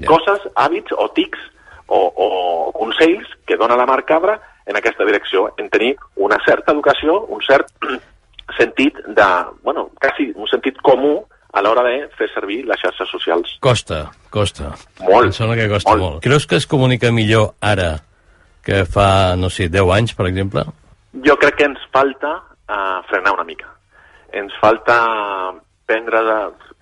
[0.00, 0.08] Yeah.
[0.10, 1.50] Coses, hàbits o tics
[1.86, 6.72] o, o consells que dona la Marc Cabra en aquesta direcció, en tenir una certa
[6.72, 7.70] educació, un cert
[8.58, 9.28] sentit de,
[9.62, 11.20] bueno, quasi un sentit comú
[11.52, 13.58] a l'hora de fer servir les xarxes socials.
[13.60, 14.72] Costa, costa.
[15.02, 15.28] Molt.
[15.28, 16.02] Em sembla que costa molt.
[16.02, 16.22] molt.
[16.24, 17.98] Creus que es comunica millor ara
[18.64, 20.64] que fa, no sé, 10 anys, per exemple?
[21.26, 23.68] Jo crec que ens falta uh, frenar una mica.
[24.32, 24.96] Ens falta
[25.84, 26.38] prendre de,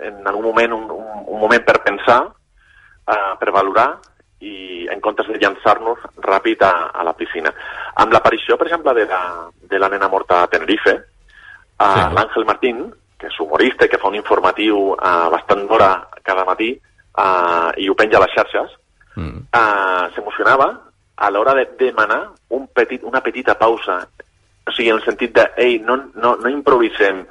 [0.07, 3.89] en algun moment un, un, un moment per pensar, uh, per valorar,
[4.41, 7.53] i en comptes de llançar-nos ràpid a, a la piscina.
[8.01, 9.23] Amb l'aparició, per exemple, de la,
[9.71, 12.07] de la nena morta a Tenerife, uh, sí.
[12.17, 12.85] l'Àngel Martín,
[13.21, 15.91] que és humorista i que fa un informatiu uh, bastant d'hora
[16.25, 18.77] cada matí uh, i ho penja a les xarxes,
[19.17, 19.45] mm.
[19.53, 20.71] uh, s'emocionava
[21.21, 22.23] a l'hora de demanar
[22.57, 24.01] un petit, una petita pausa.
[24.65, 27.27] O sigui, en el sentit de, ei, no, no, no improvisem,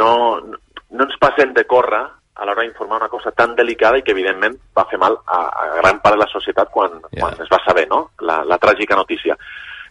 [0.00, 2.06] no, no ens passem de córrer
[2.38, 5.64] a l'hora d'informar una cosa tan delicada i que, evidentment, va fer mal a, a
[5.80, 7.24] gran part de la societat quan, yeah.
[7.24, 8.12] quan es va saber no?
[8.22, 9.34] la, la tràgica notícia.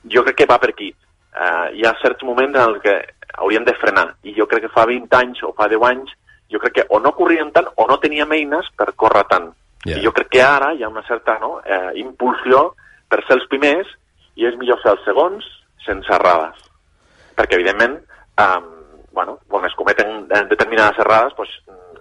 [0.08, 0.88] Jo crec que va per aquí.
[1.38, 2.96] Uh, hi ha certs moments en els que
[3.44, 4.08] haurien de frenar.
[4.24, 6.16] I jo crec que fa 20 anys o fa 10 anys,
[6.50, 9.52] jo crec que o no corrien tant o no teníem eines per córrer tant.
[9.84, 10.00] Yeah.
[10.00, 12.72] I jo crec que ara hi ha una certa no, eh, impulsió
[13.12, 13.92] per ser els primers
[14.40, 15.46] i és millor ser els segons
[15.84, 16.64] sense errades.
[17.36, 18.00] Perquè, evidentment,
[18.40, 18.60] eh,
[19.12, 21.54] bueno, quan es cometen determinades errades, doncs,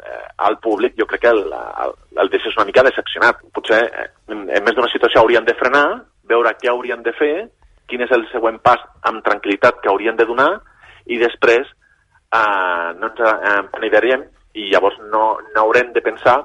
[0.06, 3.42] eh, al públic jo crec que el, el, el deixes una mica decepcionat.
[3.54, 5.86] Potser eh, en, més d'una situació haurien de frenar,
[6.30, 7.34] veure què haurien de fer,
[7.90, 10.50] quin és el següent pas amb tranquil·litat que haurien de donar
[11.06, 14.22] i després eh, no ens eh,
[14.56, 16.38] i llavors no, no haurem de pensar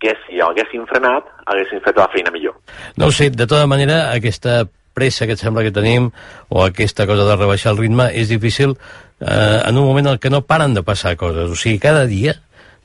[0.00, 2.56] que si haguéssim frenat haguéssim fet la feina millor.
[2.96, 4.62] No ho sé, de tota manera aquesta
[4.96, 6.10] pressa que et sembla que tenim
[6.48, 10.32] o aquesta cosa de rebaixar el ritme és difícil eh, en un moment en què
[10.32, 11.50] no paren de passar coses.
[11.50, 12.36] O sigui, cada dia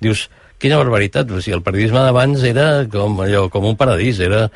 [0.03, 0.27] dius
[0.59, 4.47] quina barbaritat, o sigui, el periodisme d'abans era com, allò, com un paradís, era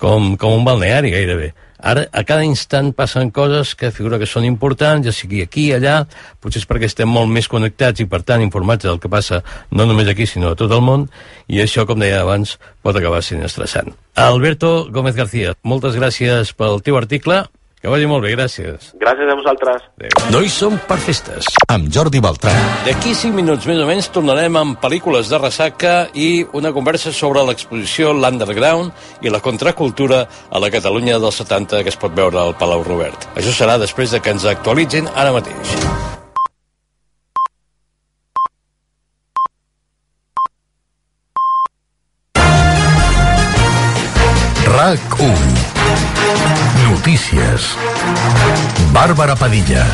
[0.00, 1.54] com, com un balneari gairebé.
[1.76, 5.98] Ara, a cada instant passen coses que figura que són importants, ja sigui aquí, allà,
[6.40, 9.84] potser és perquè estem molt més connectats i, per tant, informats del que passa no
[9.88, 11.08] només aquí, sinó a tot el món,
[11.52, 13.92] i això, com deia abans, pot acabar sent estressant.
[14.16, 17.44] Alberto Gómez García, moltes gràcies pel teu article,
[17.80, 18.88] que vagi molt bé, gràcies.
[18.98, 19.84] Gràcies a vosaltres.
[20.32, 21.46] No hi som per festes.
[21.70, 22.54] Amb Jordi Baltrà.
[22.86, 27.44] D'aquí 5 minuts més o menys tornarem amb pel·lícules de ressaca i una conversa sobre
[27.46, 32.56] l'exposició L'Underground i la contracultura a la Catalunya dels 70 que es pot veure al
[32.58, 33.28] Palau Robert.
[33.36, 35.76] Això serà després de que ens actualitzin ara mateix.
[44.76, 45.65] RAC1
[47.06, 47.62] Notícies
[48.90, 49.84] Bàrbara Padilla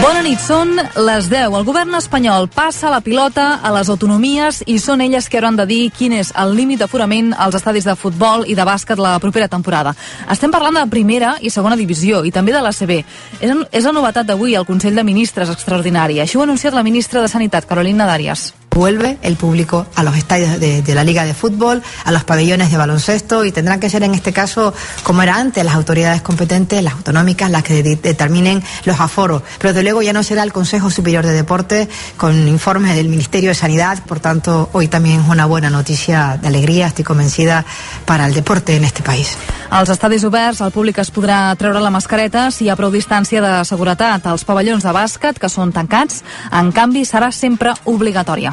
[0.00, 1.52] Bona nit, són les 10.
[1.54, 5.68] El govern espanyol passa la pilota a les autonomies i són elles que hauran de
[5.70, 9.46] dir quin és el límit d'aforament als estadis de futbol i de bàsquet la propera
[9.46, 9.92] temporada.
[10.26, 12.96] Estem parlant de primera i segona divisió i també de l'ACB.
[13.38, 16.18] És, és la novetat d'avui al Consell de Ministres extraordinari.
[16.18, 18.48] Així ho ha anunciat la ministra de Sanitat, Carolina Darias.
[18.74, 22.78] Vuelve el público a los estadios de, la Liga de Fútbol, a los pabellones de
[22.78, 26.94] baloncesto y tendrán que ser en este caso, como era antes, las autoridades competentes, las
[26.94, 29.42] autonómicas, las que de, determinen los aforos.
[29.58, 33.50] Pero de luego ya no será el Consejo Superior de Deportes con informes del Ministerio
[33.50, 34.02] de Sanidad.
[34.06, 37.66] Por tanto, hoy también es una buena noticia de alegría, estoy convencida,
[38.06, 39.36] para el deporte en este país.
[39.72, 43.40] Als estadis oberts, el públic es podrà treure la mascareta si hi ha prou distància
[43.40, 44.26] de seguretat.
[44.28, 48.52] Els de bàsquet, que són tancats, en canvi, serà sempre obligatòria.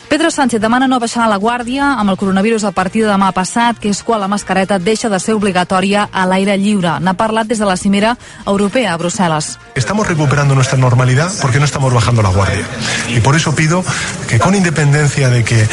[0.11, 3.77] Pedro Sánchez demana no baixar la guàrdia amb el coronavirus a partir de demà passat,
[3.79, 6.97] que és quan la mascareta deixa de ser obligatòria a l'aire lliure.
[6.99, 9.55] N'ha parlat des de la cimera europea a Brussel·les.
[9.73, 12.65] Estamos recuperando nuestra normalidad porque no estamos bajando la guardia.
[13.07, 13.85] Y por eso pido
[14.27, 15.65] que con independencia de que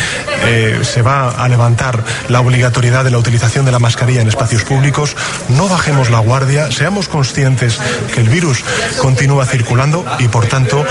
[0.45, 4.63] eh, se va a levantar la obligatoriedad de la utilización de la mascarilla en espacios
[4.63, 5.17] públicos,
[5.49, 7.81] no bajemos la guardia, seamos conscientes
[8.15, 8.63] que el virus
[9.03, 10.85] continúa circulando y por tanto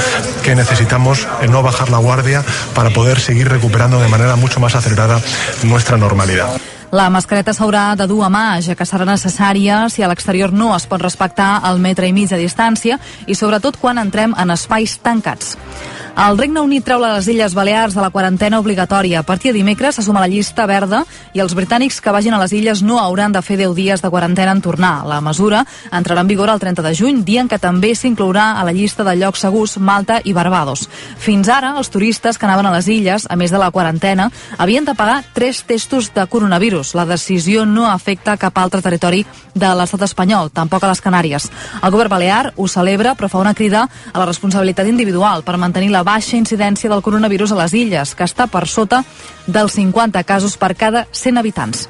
[0.44, 2.44] que necesitamos eh, no bajar la guardia
[2.76, 5.22] para poder seguir recuperando de manera mucho más acelerada
[5.64, 6.60] nuestra normalidad.
[6.96, 10.70] La mascareta s'haurà de dur a mà, ja que serà necessària si a l'exterior no
[10.76, 12.96] es pot respectar el metre i mig de distància
[13.28, 15.58] i sobretot quan entrem en espais tancats.
[16.18, 19.20] El Regne Unit treu les Illes Balears de la quarantena obligatòria.
[19.20, 21.04] A partir de dimecres s'assuma la llista verda
[21.38, 24.10] i els britànics que vagin a les illes no hauran de fer 10 dies de
[24.10, 25.06] quarantena en tornar.
[25.06, 28.66] La mesura entrarà en vigor el 30 de juny, dia en què també s'inclourà a
[28.66, 30.88] la llista de llocs segurs Malta i Barbados.
[31.22, 34.90] Fins ara, els turistes que anaven a les illes, a més de la quarantena, havien
[34.90, 36.87] de pagar tres testos de coronavirus.
[36.96, 41.50] La decisió no afecta cap altre territori de l'estat espanyol, tampoc a les Canàries.
[41.82, 45.92] El govern balear ho celebra, però fa una crida a la responsabilitat individual per mantenir
[45.92, 49.04] la baixa incidència del coronavirus a les illes, que està per sota
[49.48, 51.88] dels 50 casos per cada 100 habitants.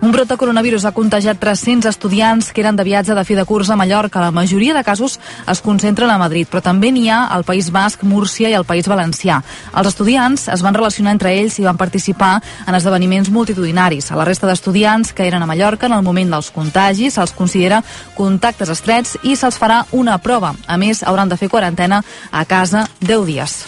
[0.00, 3.44] Un brot de coronavirus ha contagiat 300 estudiants que eren de viatge de fi de
[3.48, 4.20] curs a Mallorca.
[4.20, 8.02] La majoria de casos es concentren a Madrid, però també n'hi ha al País Basc,
[8.02, 9.40] Múrcia i al País Valencià.
[9.72, 12.34] Els estudiants es van relacionar entre ells i van participar
[12.66, 14.10] en esdeveniments multitudinaris.
[14.10, 17.80] A la resta d'estudiants que eren a Mallorca en el moment dels contagis se'ls considera
[18.18, 20.54] contactes estrets i se'ls farà una prova.
[20.66, 23.58] A més, hauran de fer quarantena a casa 10 dies.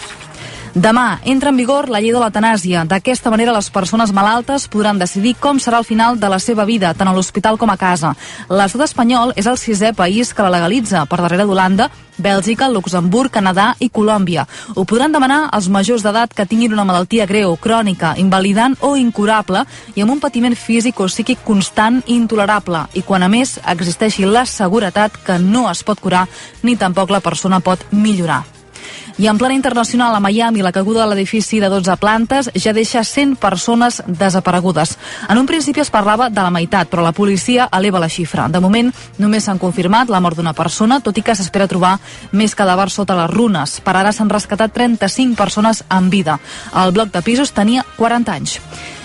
[0.76, 2.82] Demà entra en vigor la llei de l'eutanàsia.
[2.84, 6.90] D'aquesta manera, les persones malaltes podran decidir com serà el final de la seva vida,
[6.92, 8.10] tant a l'hospital com a casa.
[8.52, 11.86] L'estat espanyol és el sisè país que la legalitza, per darrere d'Holanda,
[12.20, 14.44] Bèlgica, Luxemburg, Canadà i Colòmbia.
[14.74, 19.64] Ho podran demanar els majors d'edat que tinguin una malaltia greu, crònica, invalidant o incurable
[19.94, 24.28] i amb un patiment físic o psíquic constant i intolerable i quan a més existeixi
[24.28, 26.26] la seguretat que no es pot curar
[26.62, 28.55] ni tampoc la persona pot millorar.
[29.18, 33.00] I en plana internacional, a Miami, la caiguda de l'edifici de 12 plantes ja deixa
[33.00, 34.98] 100 persones desaparegudes.
[35.30, 38.50] En un principi es parlava de la meitat, però la policia eleva la xifra.
[38.52, 41.94] De moment, només s'han confirmat la mort d'una persona, tot i que s'espera trobar
[42.32, 43.78] més cadàvers sota les runes.
[43.80, 46.36] Per ara s'han rescatat 35 persones en vida.
[46.76, 48.60] El bloc de pisos tenia 40 anys.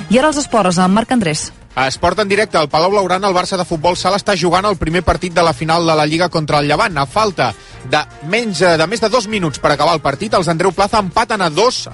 [0.10, 1.54] I ara els esports, amb Marc Andrés.
[1.76, 5.06] Esport en directe, al Palau Blaugrana, el Barça de Futbol Sala està jugant el primer
[5.08, 6.98] partit de la final de la Lliga contra el Llevant.
[7.00, 7.54] A falta
[7.90, 11.42] de, menys, de més de dos minuts per acabar el partit, els Andreu Plaza empaten
[11.42, 11.86] a dos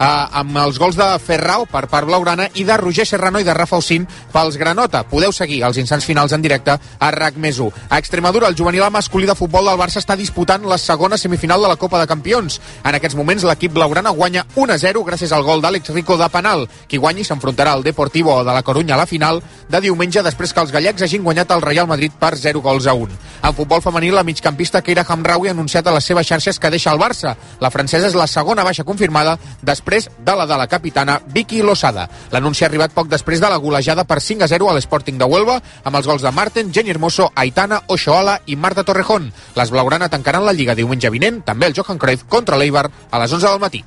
[0.00, 3.54] eh, amb els gols de Ferrao per part blaugrana i de Roger Serrano i de
[3.54, 5.04] Rafa Ocín pels Granota.
[5.08, 7.70] Podeu seguir els instants finals en directe a RAC més 1.
[7.90, 11.68] A Extremadura, el juvenil masculí de futbol del Barça està disputant la segona semifinal de
[11.68, 12.60] la Copa de Campions.
[12.84, 16.66] En aquests moments, l'equip blaugrana guanya 1-0 gràcies al gol d'Àlex Rico de penal.
[16.88, 20.64] Qui guanyi s'enfrontarà al Deportivo de la Corunya a la final de diumenge després que
[20.64, 23.20] els gallecs hagin guanyat el Real Madrid per 0 gols a 1.
[23.44, 26.92] En futbol femení, la migcampista Keira Hamraoui ha anunciat a les seves xarxes que deixa
[26.92, 27.36] el Barça.
[27.60, 31.62] La francesa és la segona baixa confirmada després després de la de la capitana Vicky
[31.62, 32.08] Losada.
[32.30, 35.26] L'anunci ha arribat poc després de la golejada per 5 a 0 a l'Sporting de
[35.26, 39.32] Huelva, amb els gols de Marten, Jenny Hermoso, Aitana, Oxoala i Marta Torrejón.
[39.56, 43.32] Les Blaugrana tancaran la Lliga diumenge vinent, també el Johan Cruyff contra l'Eibar a les
[43.32, 43.84] 11 del matí.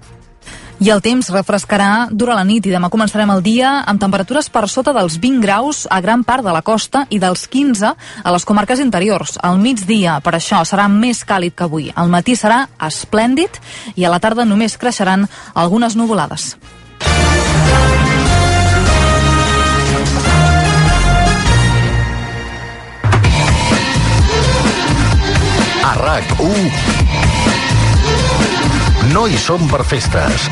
[0.83, 4.65] I el temps refrescarà durant la nit i demà començarem el dia amb temperatures per
[4.67, 8.43] sota dels 20 graus a gran part de la costa i dels 15 a les
[8.43, 9.37] comarques interiors.
[9.39, 11.87] Al migdia, per això, serà més càlid que avui.
[11.95, 13.61] Al matí serà esplèndid
[13.95, 15.23] i a la tarda només creixeran
[15.53, 16.57] algunes nuvolades.
[25.79, 26.92] A RAC1
[29.13, 30.47] no hi som per festes.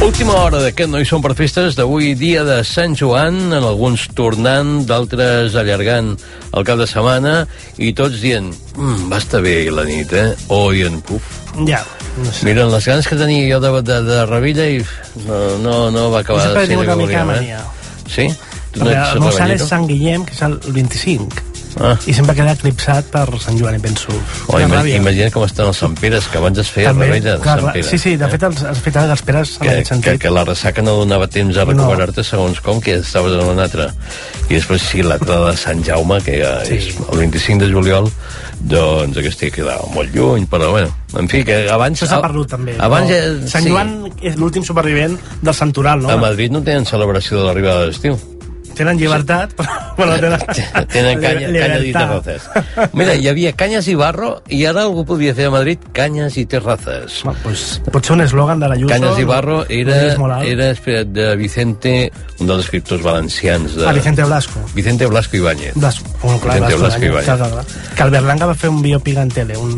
[0.00, 4.06] Última hora d'aquest No hi som per festes d'avui, dia de Sant Joan, en alguns
[4.16, 6.14] tornant, d'altres allargant
[6.56, 7.34] el cap de setmana,
[7.76, 8.48] i tots dient,
[8.78, 10.32] mm, va estar bé la nit, eh?
[10.48, 11.28] O dient, puf.
[11.68, 11.84] Ja,
[12.16, 12.46] no sé.
[12.48, 14.80] Miren, les ganes que tenia jo de, de, de Revilla i
[15.26, 17.60] no, no, no va acabar el tingut que de volíem, eh?
[18.08, 18.30] Sí?
[18.72, 19.68] Tu Perquè ets sant és?
[19.68, 21.49] Sant Guillem, que és el 25.
[21.78, 21.94] Ah.
[22.06, 24.10] I sempre queda eclipsat per Sant Joan, i penso...
[24.48, 24.96] Oh, ima ràbia.
[24.98, 27.72] imagina com estan els Sant Peres, que abans es feia També, Rebella de clar, Sant.
[27.76, 27.86] Pere.
[27.86, 30.20] Sí, sí, de fet els, els fet els Peres en que, aquest que, sentit.
[30.24, 33.90] que la ressaca no donava temps a recuperar-te segons com, que estaves en un altre.
[34.48, 36.80] I després sí, l'altre de Sant Jaume, que ja Sí.
[36.80, 38.10] és el 25 de juliol,
[38.60, 42.02] doncs aquesta quedava molt lluny, però bueno, en fi, que abans...
[42.02, 42.74] Això s'ha perdut també.
[42.78, 43.14] Abans no?
[43.14, 46.10] ja, Sant sí, Joan és l'últim supervivent del Santoral, no?
[46.12, 48.18] a Madrid no tenen celebració de l'arribada de l'estiu.
[48.76, 50.42] Tenen llibertat, però, però tenen...
[50.94, 52.46] Tenen canya, canyes i terrazas.
[52.96, 56.46] Mira, hi havia canyes i barro i ara algú podia fer a Madrid canyes i
[56.50, 57.20] terrazas.
[57.44, 58.92] Pues, pot ser un eslògan de la Ayuso.
[58.92, 59.98] Canyes i barro era,
[60.46, 61.94] era espera't, de Vicente,
[62.38, 63.76] un dels escriptors valencians.
[63.76, 63.88] De...
[63.88, 64.62] Ah, Vicente Blasco.
[64.74, 65.74] Vicente Blasco Ibáñez.
[65.74, 66.08] Blasco.
[66.22, 67.94] Bueno, clar, Vicente Blasco, Blasco Ibáñez.
[67.96, 69.76] Que Albert Langa va fer un biopic en tele, un,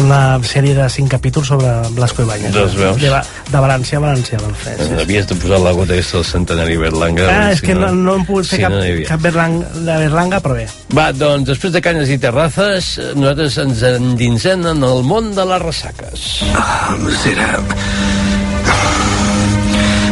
[0.00, 2.52] una sèrie de cinc capítols sobre Blasco Ibáñez.
[2.54, 3.00] Doncs veus.
[3.00, 3.10] De,
[3.50, 4.76] de València a València van fer.
[4.80, 4.98] Sí.
[5.04, 7.28] Havies de posar la gota aquesta del centenari Berlanga.
[7.30, 9.98] Ah, és si que no, no hem pogut fer si cap, no cap Berlanga, de
[10.04, 10.66] Berlanga, però bé.
[10.96, 15.66] Va, doncs, després de canyes i terrazas, nosaltres ens endinsem en el món de les
[15.66, 16.30] ressaques.
[16.54, 17.52] Ah, será...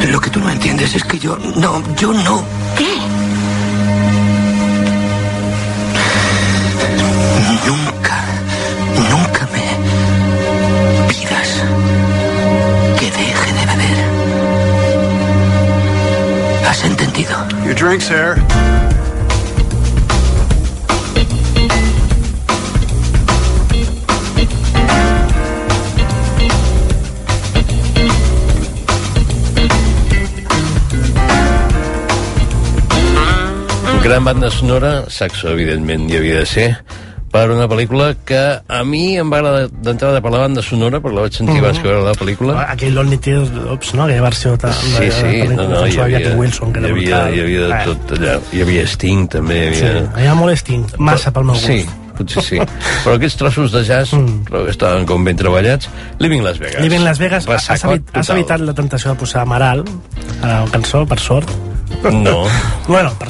[0.09, 1.37] Lo que tú no entiendes es que yo...
[1.57, 2.43] No, yo no.
[2.79, 3.18] ¿Qué?
[17.69, 18.35] Your drink, sir.
[34.03, 36.79] Gran banda sonora, saxo, evidentment, hi havia de ser,
[37.33, 41.15] per una pel·lícula que a mi em va agradar d'entrada per la banda sonora, perquè
[41.15, 41.65] la vaig sentir Mhm.
[41.65, 42.57] abans que veure la pel·lícula.
[42.73, 44.05] Aquell Lonely Tears, ups, no?
[44.05, 46.85] Aquella versió de, Sí, de, sí, de, no, no, hi havia, Jackie Wilson, que hi
[46.85, 47.35] havia, brutal.
[47.35, 48.41] hi havia de Eh, tot allà.
[48.53, 49.71] Hi havia Sting, també.
[49.71, 50.13] Hi Sí, havia...
[50.23, 51.67] hi ha molt Sting, massa pel meu gust.
[51.67, 52.59] Sí, potser sí.
[53.05, 54.69] Però aquests trossos de jazz mm.
[54.69, 55.89] estaven com ben treballats.
[56.19, 56.81] Living Las Vegas.
[56.83, 59.85] Living Las Vegas, has, evit, has evitat la tentació de posar Amaral
[60.43, 61.49] a la cançó, per sort?
[62.11, 62.47] No.
[62.89, 63.29] bueno, per,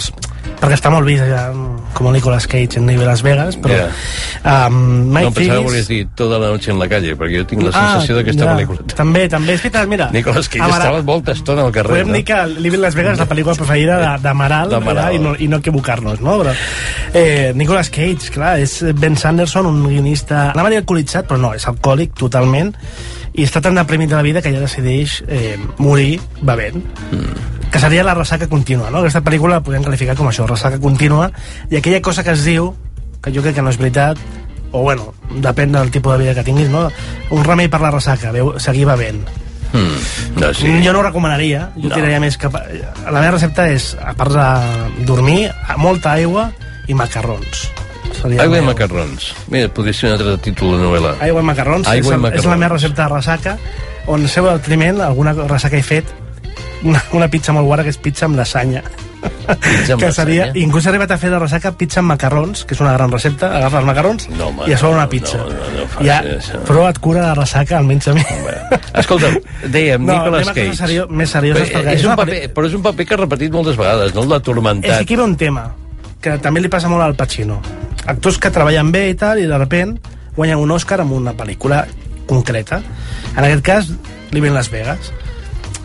[0.61, 1.51] perquè està molt vist ja,
[1.95, 3.75] com Nicolas Cage en Living Las Vegas, però...
[3.75, 4.67] Ja.
[4.69, 7.47] Um, Mike no, pensava que volies dir Toda la noche en la calle, perquè jo
[7.51, 8.55] tinc la sensació Ah, d'aquesta ja.
[8.55, 8.85] pel·lícula.
[8.95, 10.11] També, també, és veritat, mira.
[10.15, 11.97] Nicolas Cage Amaral- estava molta estona al carrer.
[11.99, 12.15] Podem no?
[12.19, 14.73] dir que Living Las Vegas és la pel·lícula preferida D'Amaral.
[14.73, 16.39] eh, i, no, i no equivocar-nos, no?
[16.43, 16.55] Però,
[17.15, 20.51] eh, Nicolas Cage, clar, és Ben Sanderson, un guionista...
[20.53, 22.75] Anava a dir alcoholitzat, però no, és alcohòlic totalment
[23.39, 26.83] i està tan deprimit de la vida que ja decideix eh, morir bevent.
[27.13, 27.58] Mm.
[27.71, 28.99] Que seria la ressaca contínua, no?
[29.03, 31.31] Aquesta pel·lícula la podem qualificar com això, ressaca contínua,
[31.71, 32.71] i aquella cosa que es diu,
[33.23, 34.17] que jo crec que no és veritat,
[34.73, 36.87] o bueno, depèn del tipus de vida que tinguis, no?
[37.31, 39.21] Un remei per la ressaca, veu, seguir bevent.
[39.73, 40.71] Mm, no, sí.
[40.85, 41.95] Jo no ho recomanaria, jo No.
[41.95, 42.55] tiraria més cap...
[42.57, 42.65] a-
[43.11, 46.51] La meva recepta és, a part de dormir, molta aigua
[46.89, 47.67] i macarrons.
[48.23, 49.35] Seria Aigua i macarrons.
[49.53, 51.13] Mira, podria ser un altre títol de novel·la.
[51.21, 52.59] Aigua i macarrons, Aigua és, i el, és la macarrons.
[52.65, 53.59] meva recepta de ressaca,
[54.07, 56.09] on seu altriment, alguna ressaca he fet,
[56.85, 58.83] una, una pizza molt guara que és pizza amb lasanya.
[59.19, 60.63] Pizza amb que seria, lasanya?
[60.63, 63.49] inclús he arribat a fer de ressaca pizza amb macarrons, que és una gran recepta,
[63.57, 65.39] agafes macarrons No, home, i a sobre no, una pizza.
[65.39, 66.61] no, no, no facis ja, això.
[66.69, 68.23] però et cura la ressaca, almenys a mi.
[68.95, 69.33] Escolta,
[69.67, 70.77] dèiem, No, Nicolas Cage.
[70.77, 73.21] serio- més serioses, Però, perquè és és un paper, però és un paper que ha
[73.25, 74.23] repetit moltes vegades, no?
[74.23, 75.01] El de És que Tormentat.
[75.01, 75.67] aquí ve un tema
[76.21, 77.61] que també li passa molt al Pacino.
[78.07, 79.99] Actors que treballen bé i tal, i de repent
[80.37, 81.87] guanyen un Òscar amb una pel·lícula
[82.27, 82.81] concreta.
[83.37, 83.91] En aquest cas,
[84.31, 85.13] Living Las Vegas.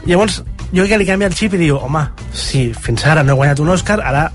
[0.05, 2.01] Llavors, jo crec que li canvia el xip i diu, home,
[2.33, 4.31] si fins ara no he guanyat un Òscar, ara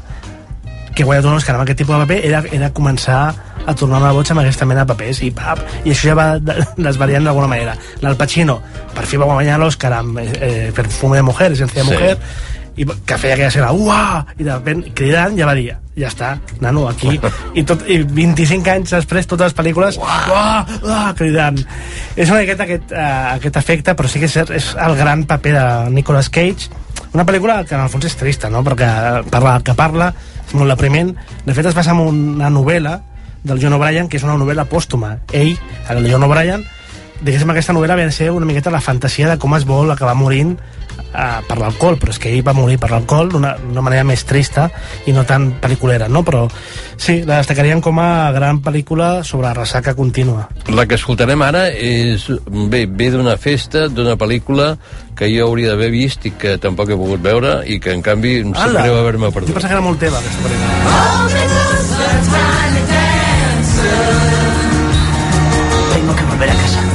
[0.95, 3.21] que he guanyat un Òscar amb aquest tipus de paper, he de començar
[3.69, 6.29] a tornar una boig amb aquesta mena de papers i, pap, i això ja va
[6.39, 6.57] de-
[6.89, 8.61] desvariant d'alguna manera l'Al Pacino
[8.95, 11.93] per fi va guanyar l'Oscar amb eh, Perfume de Mujer, Esencia de Sí.
[11.93, 12.17] Mujer
[12.79, 14.25] i que feia aquella escena, uah!
[14.39, 16.31] I de repente, cridant, ja va dir, ja està,
[16.63, 17.17] nano, aquí.
[17.59, 20.63] I, tot, I 25 anys després, totes les pel·lícules, uah!
[20.85, 21.09] Uah!
[21.19, 21.59] Cridant.
[22.15, 25.57] És una miqueta aquest, uh, aquest efecte, però sí que és, és el gran paper
[25.59, 25.67] de
[25.99, 26.71] Nicolas Cage.
[27.17, 28.63] Una pel·lícula que en el fons és trista, no?
[28.67, 28.89] Perquè
[29.33, 30.13] parla, que parla
[30.47, 31.15] és molt depriment.
[31.45, 32.99] De fet, es basa en una novel·la
[33.43, 35.17] del John O'Brien, que és una novel·la pòstuma.
[35.35, 35.57] Ell,
[35.91, 36.63] el John O'Brien,
[37.23, 40.15] diguéssim, aquesta novel·la ve a ser una miqueta la fantasia de com es vol acabar
[40.15, 40.55] morint
[41.13, 44.69] uh, per l'alcohol, però és que ell va morir per l'alcohol d'una manera més trista
[45.07, 46.23] i no tan pel·liculera, no?
[46.27, 46.47] Però
[46.97, 50.49] sí, la destacaríem com a gran pel·lícula sobre ressaca contínua.
[50.69, 54.77] La que escoltarem ara és, bé, ve d'una festa, d'una pel·lícula
[55.19, 58.39] que jo hauria d'haver vist i que tampoc he pogut veure i que en canvi
[58.45, 59.55] em sap greu haver-me Jo perdut.
[59.57, 61.79] pensava que era molt teva, aquesta pel·lícula.
[65.95, 66.88] Tengo que volver a casa.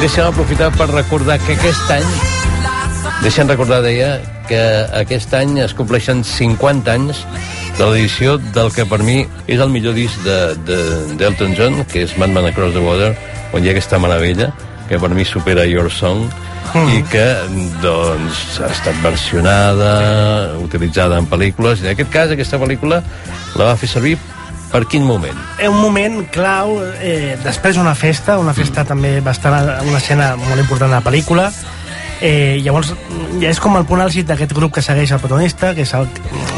[0.00, 2.06] Deixa'm aprofitar per recordar que aquest any
[3.22, 4.18] deixa'm recordar, deia,
[4.48, 4.58] que
[5.00, 7.24] aquest any es compleixen 50 anys
[7.78, 11.84] de l'edició del que per mi és el millor disc de- de- d'Elton de, John,
[11.90, 13.10] que és Madman Across the Water,
[13.52, 14.52] on hi ha aquesta meravella,
[14.88, 16.28] que per mi supera Your Song,
[16.74, 16.88] Mm.
[16.98, 17.26] i que
[17.82, 23.02] doncs, ha estat versionada, utilitzada en pel·lícules, i en aquest cas aquesta pel·lícula
[23.56, 24.18] la va fer servir
[24.72, 25.36] per quin moment?
[25.58, 29.54] És un moment clau, eh, després d'una festa, una festa també bastant,
[29.88, 31.50] una escena molt important de la pel·lícula,
[32.20, 32.94] eh, llavors
[33.40, 36.08] ja és com el punt àlgid d'aquest grup que segueix el protagonista, que és el,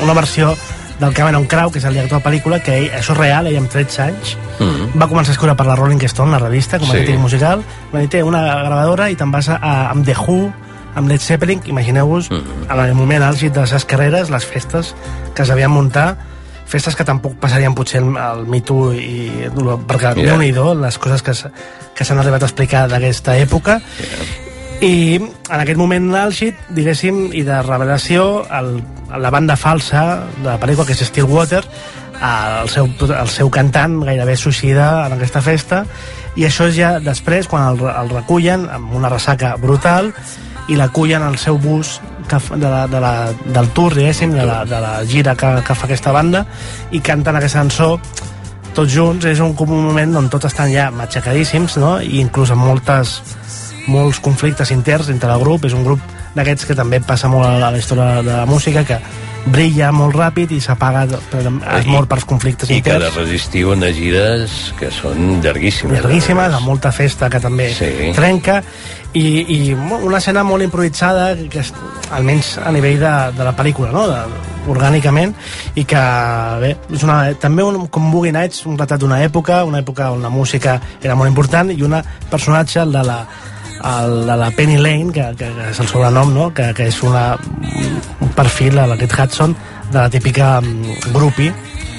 [0.03, 0.57] una versió
[1.01, 3.47] del Cameron Crowe, que és el director de la pel·lícula, que ell, això és real,
[3.47, 4.91] ell amb 13 anys, Mm.
[5.01, 6.99] va començar a escriure per la Rolling Stone, la revista, com a Sí.
[6.99, 7.63] crític musical,
[7.95, 10.53] va dir, té una gravadora i te'n vas a, a, amb The Who,
[10.95, 12.71] amb Led Zeppelin, imagineu-vos, Mm-hmm.
[12.71, 14.95] en el moment àlgid de les seves carreres, les festes
[15.35, 16.19] que s'havien muntat,
[16.71, 20.17] festes que tampoc passarien potser el Me Too i, perquè Yeah.
[20.17, 20.31] yeah.
[20.31, 21.35] déu nhi les coses que,
[21.95, 23.81] que s'han arribat a explicar d'aquesta època
[24.81, 28.79] i en aquest moment àlgid, diguéssim, i de revelació, el,
[29.13, 31.61] la banda falsa de la pel·lícula, que és Stillwater,
[32.21, 35.83] el seu, el seu cantant gairebé suïcida en aquesta festa,
[36.33, 40.15] i això és ja després, quan el, el recullen amb una ressaca brutal,
[40.73, 41.99] i l'acullen al seu bus
[42.31, 43.15] que, de la, de la,
[43.59, 46.45] del tour, diguéssim, de la, de la gira que, que fa aquesta banda,
[46.95, 47.97] i canten aquesta cançó
[48.75, 51.97] tots junts, és un, com un moment on tots estan ja matxacadíssims, no?
[52.01, 53.19] i inclús amb moltes,
[53.91, 56.01] molts conflictes interns entre el grup, és un grup
[56.37, 59.01] d'aquests que també passa molt a la història de la música, que
[59.47, 63.17] brilla molt ràpid i s'apaga, es mor pels conflictes I que ha de interns.
[63.25, 65.97] resistir unes gires que són llarguíssimes.
[66.01, 68.13] llarguíssimes, amb molta festa que també Sí.
[68.15, 68.63] trenca
[69.15, 71.73] i, i una escena molt improvisada que és,
[72.13, 74.07] almenys a nivell de, de la pel·lícula no?
[74.07, 74.21] de,
[74.71, 75.33] orgànicament
[75.75, 76.01] i que
[76.61, 80.21] bé, és una, també un, com Boogie Nights un retrat d'una època una època on
[80.23, 81.97] la música era molt important i un
[82.31, 83.25] personatge el de la
[83.85, 86.53] el de la Penny Lane, que, que, que és el sobrenom, no?
[86.55, 87.35] que, que és una,
[88.21, 89.57] un perfil, a la Kate Hudson,
[89.91, 91.53] de la típica mm, groupie,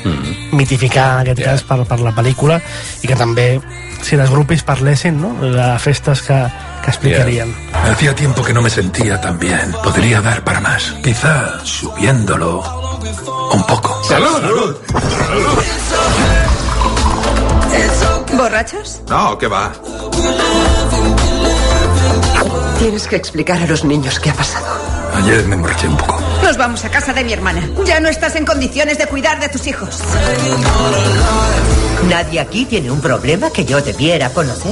[0.03, 0.55] Mm.
[0.57, 2.55] mitificada en aquest cas per, per la pel·lícula
[3.03, 3.59] i que també
[4.01, 5.29] si les grupis parlessin no?
[5.43, 6.37] de festes que,
[6.81, 7.53] que explicarien
[7.83, 9.75] Hacía tiempo que no me sentía tan bien.
[9.83, 10.95] Podría dar para más.
[11.03, 12.63] Quizá subiéndolo
[13.53, 14.01] un poco.
[14.03, 14.75] ¡Salud!
[18.33, 19.01] ¿Borrachos?
[19.07, 19.71] No, ¿qué va?
[22.81, 24.65] Tienes que explicar a los niños qué ha pasado.
[25.13, 26.19] Ayer me emborraché un poco.
[26.41, 27.69] Nos vamos a casa de mi hermana.
[27.85, 29.99] Ya no estás en condiciones de cuidar de tus hijos.
[32.09, 34.71] Nadie aquí tiene un problema que yo debiera conocer.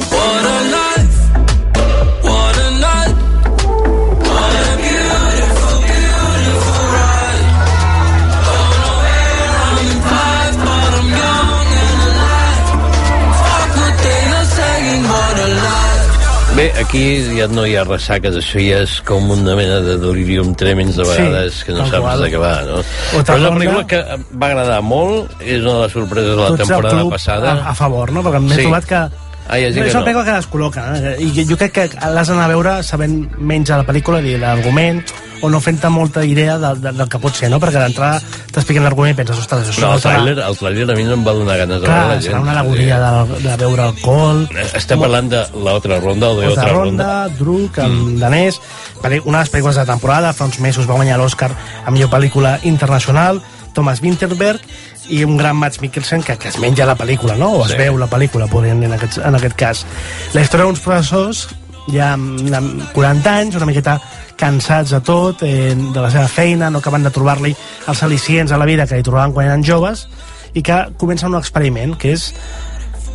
[16.60, 17.01] Bé, aquí
[17.38, 21.05] ja no hi ha ressaques, això ja és com una mena de delirium tremens de
[21.07, 22.24] Sí, vegades que no saps qual.
[22.26, 22.82] de què va, no?
[23.14, 24.01] Però és una pel·lícula que
[24.41, 27.53] va agradar molt, és una de les sorpreses de la Tots temporada passada.
[27.64, 28.24] a, a favor, no?
[28.28, 28.66] perquè m'he Sí.
[28.68, 29.01] trobat que
[29.50, 31.16] Ah, hi ha gent és una pel·lícula que descol·loca, eh?
[31.26, 35.02] i jo crec que l'has d'anar a veure sabent menys de la pel·lícula, dir l'argument,
[35.41, 37.58] o no fent-te molta idea del, del, del que pot ser, no?
[37.64, 38.20] Perquè d'entrada
[38.54, 41.26] t'expliquen l'argument i penses, ostres, això No, el tràiler, el tràiler a mi no em
[41.26, 42.28] va donar ganes de Clar, veure la gent.
[42.28, 44.43] serà una alegoria de, de beure alcohol...
[44.80, 47.38] Estem parlant de l'altra ronda o de otra ronda, ronda.
[47.39, 48.18] Druk, en mm.
[48.22, 48.60] danès,
[49.00, 51.54] una de les pel·lícules de temporada, fa uns mesos va guanyar l'Oscar
[51.86, 53.41] a millor pel·lícula internacional,
[53.74, 54.61] Thomas Winterberg,
[55.09, 57.51] i un gran Mads Mikkelsen que, que es menja la pel·lícula, no?
[57.57, 57.78] O es Sí.
[57.78, 59.86] veu la pel·lícula, podríem dir en aquest, en aquest cas.
[60.34, 61.47] La història d'uns professors
[61.89, 63.99] ja amb, amb 40 anys, una miqueta
[64.39, 67.55] cansats de tot, eh, de la seva feina, no acaben de trobar-li
[67.88, 70.07] els al·licients a la vida que li trobaven quan eren joves,
[70.53, 72.34] i que comencen un experiment, que és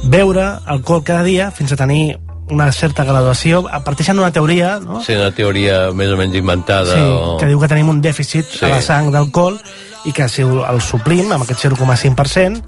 [0.04, 2.18] beure alcohol cada dia fins a tenir
[2.50, 5.00] una certa graduació, parteixen d'una teoria no?
[5.02, 6.92] Sí, una teoria més o menys inventada.
[6.92, 7.38] sí, o...
[7.40, 8.64] que diu que tenim un dèficit sí.
[8.66, 9.56] a la sang d'alcohol
[10.04, 12.62] i que si el suplim amb aquest 0,5%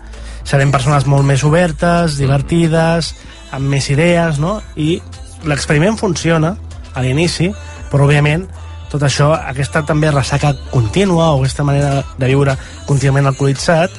[0.46, 3.14] serem persones molt més obertes, divertides,
[3.56, 4.60] amb més idees, no?
[4.76, 5.00] I
[5.46, 6.54] l'experiment funciona
[6.94, 7.50] a l'inici,
[7.90, 8.46] però òbviament
[8.90, 12.54] tot això, aquesta també ressaca contínua o aquesta manera de viure
[12.86, 13.92] contínuament alcoholitzat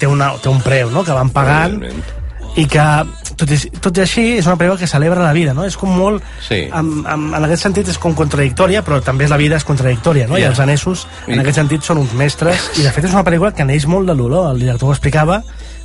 [0.00, 1.78] té, una, té un preu, no?, que van pagant
[2.56, 2.84] i que,
[3.36, 5.64] tot i, tot i així, és una pel·lícula que celebra la vida, no?
[5.68, 6.24] És com molt...
[6.48, 6.62] Sí.
[6.72, 10.38] En, en, en aquest sentit és com contradictòria, però també la vida és contradictòria, no?
[10.38, 10.46] Ja.
[10.46, 13.24] I els anesos, en I- aquest sentit, són uns mestres, i de fet és una
[13.28, 15.42] pel·lícula que neix molt de l'olor, el director ho explicava,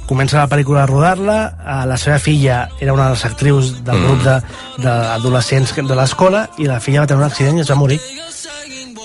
[0.08, 4.00] comença la pel·lícula a rodar-la, eh, la seva filla era una de les actrius del
[4.00, 4.08] Mm.
[4.08, 4.42] grup de-
[4.88, 8.00] d'adolescents de, de l'escola, i la filla va tenir un accident i es va morir.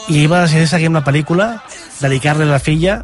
[0.09, 1.49] I ell va decidir seguir amb la pel·lícula,
[2.01, 3.01] dedicar-li a la filla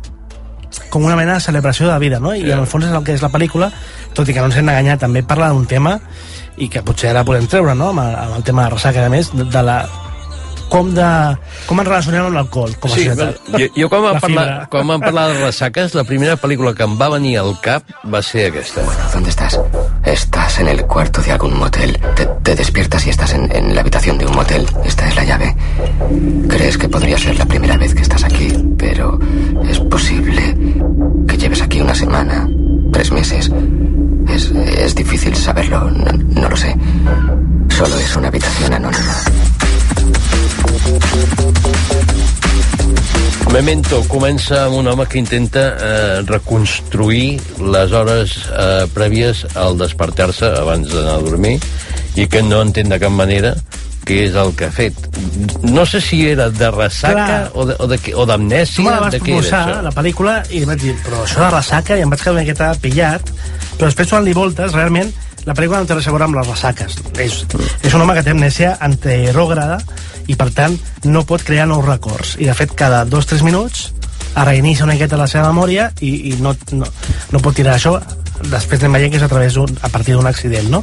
[0.91, 2.35] com una mena de celebració de la vida, no?
[2.35, 3.71] I en el fons és el que és la pel·lícula,
[4.17, 5.99] tot i que no ens hem d'enganyar, també parla d'un tema
[6.57, 9.13] i que potser ara podem treure, no?, amb el, amb el tema de ressaca, a
[9.13, 9.83] més, de, de la
[10.73, 11.07] com, de,
[11.69, 13.41] com ens relacionem amb l'alcohol com a Sí, societat.
[13.61, 16.87] jo, jo quan vam, La parlar, quan vam parlar de ressaques, la primera pel·lícula que
[16.89, 18.81] em va venir al cap va ser aquesta.
[19.13, 19.61] ¿Dónde estás?
[20.05, 21.99] Estás en el cuarto de algún motel.
[22.17, 24.67] Te, te despiertas y estás en, en la habitación de un motel.
[24.85, 25.55] Esta es la llave.
[26.49, 28.49] Crees que podría ser la primera vez que estás aquí,
[28.79, 29.19] pero
[29.69, 30.57] es posible
[31.29, 32.49] que lleves aquí una semana,
[32.93, 33.51] tres meses.
[34.29, 36.75] Es, es difícil saberlo, no, no lo sé.
[37.69, 39.15] Solo es una habitación anónima.
[43.53, 50.49] Memento comença amb un home que intenta eh, reconstruir les hores eh, prèvies al despertar-se
[50.63, 51.59] abans d'anar a dormir
[52.17, 53.53] i que no entén de cap manera
[54.09, 54.97] què és el que ha fet.
[55.63, 57.51] No sé si era de ressaca Clar.
[57.55, 60.81] o de- o de o Tu me d'amnèsia, la vas proposar, la pel·lícula, i vaig
[60.81, 63.31] dir, però això de ressaca, i em vaig quedar una miqueta pillat,
[63.77, 65.13] però després donant-li voltes, realment,
[65.47, 66.99] la pel·lícula no té res a veure amb les ressaques.
[67.23, 67.43] És,
[67.83, 69.81] és un home que té amnèsia anterògrada
[70.27, 72.37] i, per tant, no pot crear nous records.
[72.39, 73.91] I, de fet, cada dos o tres minuts
[74.33, 76.89] es reinicia una miqueta la seva memòria i, i no, no,
[77.33, 77.99] no pot tirar això
[78.51, 80.83] després anem veient que és a, través d'un, a partir d'un accident, no?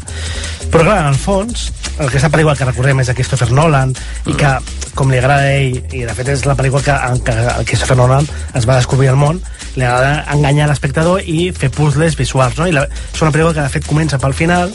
[0.70, 1.70] Però clar, en el fons,
[2.07, 3.93] aquesta pel·lícula que recordem és de Christopher Nolan
[4.29, 4.51] i que,
[4.95, 7.65] com li agrada a ell, i de fet és la pel·lícula que, en què el
[7.67, 9.41] Christopher Nolan es va descobrir al món,
[9.75, 12.67] li agrada enganyar l'espectador i fer puzzles visuals, no?
[12.69, 14.71] I la, és una pel·lícula que de fet comença pel final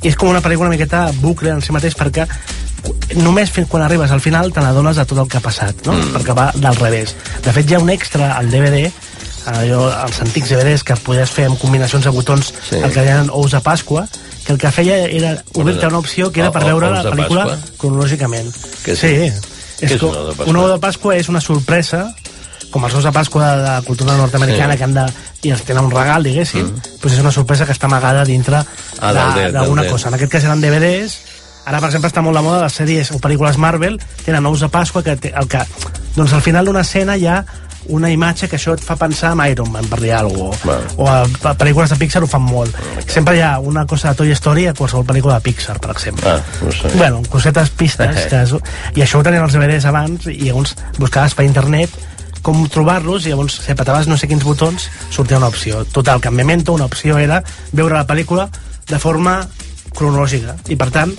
[0.00, 2.24] i és com una pel·lícula una miqueta bucle en si mateix perquè
[3.20, 5.92] només fins quan arribes al final te n'adones de tot el que ha passat, no?
[5.92, 6.14] Mm.
[6.16, 7.14] perquè va del revés.
[7.44, 8.86] De fet, hi ha un extra al DVD
[9.50, 12.76] allò, els antics DVDs que podies fer amb combinacions de botons Sí.
[12.76, 14.06] el que deien ous de Pasqua
[14.44, 18.48] que el que feia era obrir-te una opció que era per veure la pel·lícula cronològicament
[18.86, 19.12] és- sí,
[19.80, 20.50] què és com, un ou de Pasqua?
[20.50, 22.14] un ou de Pasqua és una sorpresa
[22.70, 24.78] com els ous de Pasqua de la cultura nord-americana Sí.
[24.78, 25.04] que han de,
[25.42, 26.82] i els tenen un regal, diguéssim, mm.
[27.02, 28.60] doncs és una sorpresa que està amagada dintre
[29.00, 29.12] Ah,
[29.50, 30.08] d'alguna cosa.
[30.08, 31.16] En aquest cas eren DVDs,
[31.64, 34.68] ara, per exemple, està molt de moda les sèries o pel·lícules Marvel, tenen ous de
[34.68, 35.64] Pasqua, que, té, el que
[36.14, 37.44] doncs al final d'una escena hi ha
[37.88, 40.80] una imatge que això et fa pensar en Iron Man, per dir alguna cosa.
[40.96, 42.76] O a, a pel·lícules de Pixar ho fan molt.
[43.06, 46.28] Sempre hi ha una cosa de Toy Story a qualsevol pel·lícula de Pixar, per exemple.
[46.30, 46.88] Ah, no sé.
[46.96, 48.26] Bueno, cosetes pistes.
[48.28, 48.54] que, és-
[48.96, 51.90] I això ho tenien els DVDs abans i llavors buscaves per internet
[52.42, 55.84] com trobar-los i llavors si apretaves no sé quins botons sortia una opció.
[55.84, 58.48] Total, que en Memento una opció era veure la pel·lícula
[58.88, 59.46] de forma
[59.96, 61.12] cronològica i per tant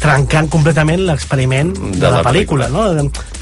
[0.00, 2.86] trencant completament l'experiment de, De la, la pel·lícula, no?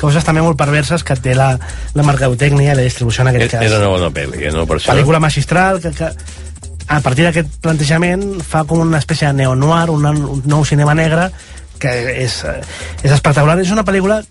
[0.00, 1.52] Coses també molt perverses que té la,
[1.94, 3.68] la mercadotècnia i la distribució en aquest Era cas.
[3.70, 4.66] era una bona pel·li, eh, no?
[4.66, 4.92] Per això.
[4.92, 6.10] Pel·lícula magistral que, que
[6.88, 11.28] a partir d'aquest plantejament fa com una espècie de neo-noir, un, un nou cinema negre
[11.78, 11.92] que
[12.24, 12.58] és, eh,
[13.04, 13.58] és espectacular.
[13.62, 14.22] És una pel·lícula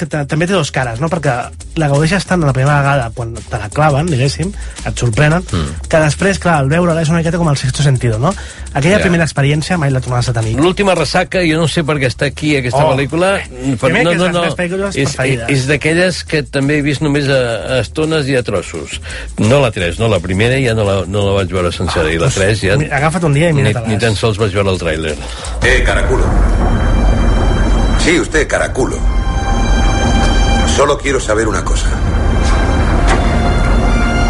[0.00, 1.10] que ta- també té dos cares, no?
[1.12, 1.34] perquè
[1.76, 4.50] la gaudeixes tant la primera vegada quan te la claven, diguéssim,
[4.88, 5.86] et sorprenen, mm.
[5.92, 8.32] que després, clar, al veure-la és una miqueta com el sexto sentido, no?
[8.72, 9.02] Aquella Ja.
[9.04, 10.56] primera experiència mai la tornaràs a tenir.
[10.56, 12.94] L'última ressaca, jo no sé per què està aquí aquesta Oh.
[12.96, 13.40] pel·lícula,
[13.80, 14.44] Primer no, no, no,
[14.94, 15.16] és,
[15.48, 17.40] és d'aquelles que també he vist només a,
[17.76, 19.00] a estones i a trossos.
[19.38, 22.18] No la 3, no, la primera ja no la, no la vaig veure sencera, i
[22.18, 22.76] la 3 ja...
[22.80, 23.88] mi- agafa't un dia i ni, mira-te-les.
[23.88, 25.16] ni tan sols vaig veure el tràiler.
[25.66, 26.24] Eh, Caraculo.
[28.04, 28.98] Sí, usted, Caraculo.
[30.76, 31.86] Solo quiero saber una cosa.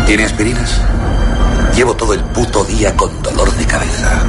[0.07, 0.81] ¿Tiene aspirinas?
[1.75, 4.23] Llevo todo el puto día con dolor de cabeza.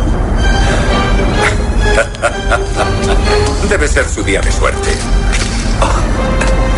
[3.69, 4.89] Debe ser su día de suerte.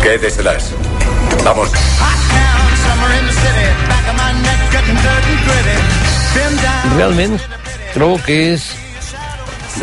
[0.02, 0.70] Quédeselas.
[1.44, 1.70] Vamos.
[6.96, 7.40] Realment
[7.94, 8.64] trobo que és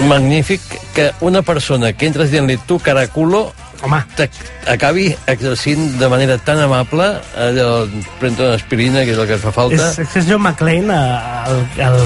[0.08, 0.62] magnífic
[0.96, 3.98] que una persona que entres dient-li tu caraculo Home.
[4.70, 7.88] acabi exercint de manera tan amable allò,
[8.20, 11.98] pren una aspirina que és el que fa falta És, és John McClane, eh, el,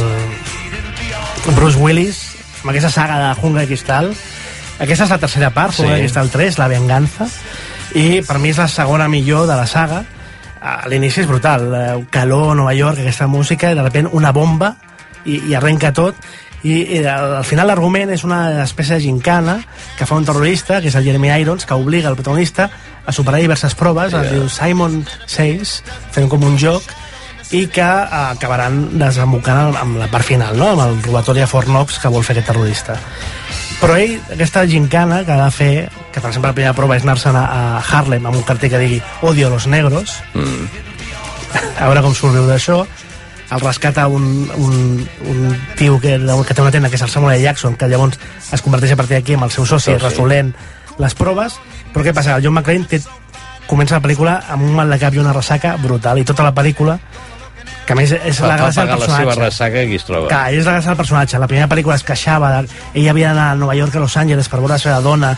[1.50, 2.22] el Bruce Willis,
[2.64, 4.10] amb aquesta saga de Jungle de Cristal.
[4.80, 5.84] Aquesta és la tercera part, Sí.
[5.84, 7.28] Jungle de Cristal 3, La Venganza,
[7.94, 10.04] i per mi és la segona millor de la saga.
[10.66, 14.76] A l'inici és brutal, eh, calor, Nova York, aquesta música, i de repent una bomba,
[15.26, 16.16] i, i arrenca tot,
[16.66, 19.60] i, i al, al final l'argument és una espècie de gincana
[20.00, 22.70] que fa un terrorista, que és el Jeremy Irons, que obliga el protagonista
[23.06, 24.26] a superar diverses proves, yeah.
[24.26, 25.82] es diu Simon Says,
[26.16, 26.90] fent com un joc,
[27.54, 30.72] i que eh, acabaran desembocant amb la part final, no?
[30.74, 32.98] amb el robatori a Fort Knox que vol fer aquest terrorista.
[33.78, 35.74] Però ell, aquesta gincana que ha de fer,
[36.10, 38.82] que per exemple la primera prova és anar-se'n a, a Harlem amb un cartell que
[38.82, 40.86] digui Odio a los negros, mm.
[41.78, 42.82] a veure com surt d'això,
[43.52, 47.38] el rescata un, un, un tio que, que té una tenda que és el Samuel
[47.38, 47.44] L.
[47.44, 48.20] Jackson que llavors
[48.52, 50.02] es converteix a partir d'aquí amb el seu soci Soci.
[50.02, 50.54] resolent
[50.98, 51.60] les proves
[51.94, 52.36] però què passa?
[52.36, 53.02] El John McClane té,
[53.70, 56.54] comença la pel·lícula amb un mal de cap i una ressaca brutal i tota la
[56.58, 57.00] pel·lícula
[57.86, 60.30] que a més és la gràcia del pagar la seva personatge ressaca aquí es troba
[60.32, 62.74] que és la gràcia del personatge la primera pel·lícula es queixava de...
[62.94, 65.36] ella havia d'anar a Nova York a Los Angeles per veure la seva dona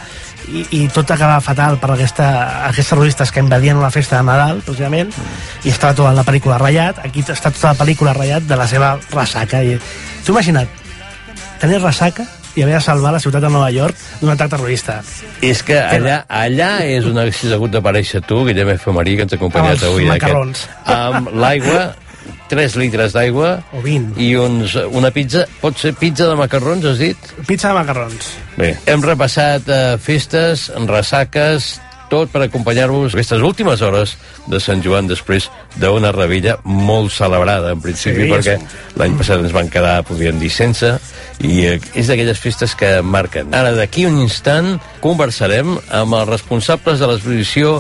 [0.48, 2.30] i, i tot acabava fatal per aquesta,
[2.70, 5.12] aquests terroristes que invadien una festa de Nadal precisament
[5.66, 8.96] i estava tota la pel·lícula ratllat aquí està tota la pel·lícula ratllat de la seva
[9.12, 9.78] ressaca i
[10.24, 10.84] t'ho imagina't
[11.60, 12.26] tenir ressaca
[12.58, 15.02] i haver de salvar la ciutat de Nova York d'un atac terrorista
[15.46, 18.90] és que allà, allà és on haguessis hagut d'aparèixer tu, Guillem F.
[18.96, 20.08] Marí, que ens ha acompanyat Amb els avui.
[20.10, 20.64] macarrons.
[20.90, 21.84] Amb l'aigua,
[22.52, 27.02] 3 litres d'aigua o 20 i uns, una pizza, pot ser pizza de macarrons, has
[27.02, 27.34] dit?
[27.48, 31.76] pizza de macarrons Bé, hem repassat eh, festes, ressaques,
[32.10, 34.16] tot per acompanyar-vos aquestes últimes hores
[34.48, 35.50] de Sant Joan després
[35.80, 38.80] d'una revilla molt celebrada en principi Sí, perquè sí.
[39.00, 40.94] l'any passat ens van quedar, podríem dir, sense
[41.44, 43.52] i eh, és d'aquelles festes que marquen.
[43.56, 47.78] Ara, d'aquí un instant, conversarem amb els responsables de l'exposició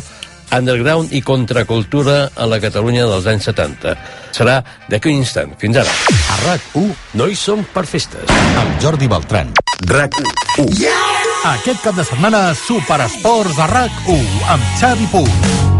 [0.51, 3.95] Underground i Contracultura a la Catalunya dels anys 70.
[4.35, 5.53] Serà d'aquí un instant.
[5.59, 5.91] Fins ara.
[6.31, 8.27] A RAC1 no hi som per festes.
[8.31, 9.53] Amb Jordi Beltran.
[9.87, 10.77] RAC1.
[10.79, 11.17] Yeah!
[11.47, 15.75] Aquest cap de setmana, Superesports a RAC1 amb Xavi Puig.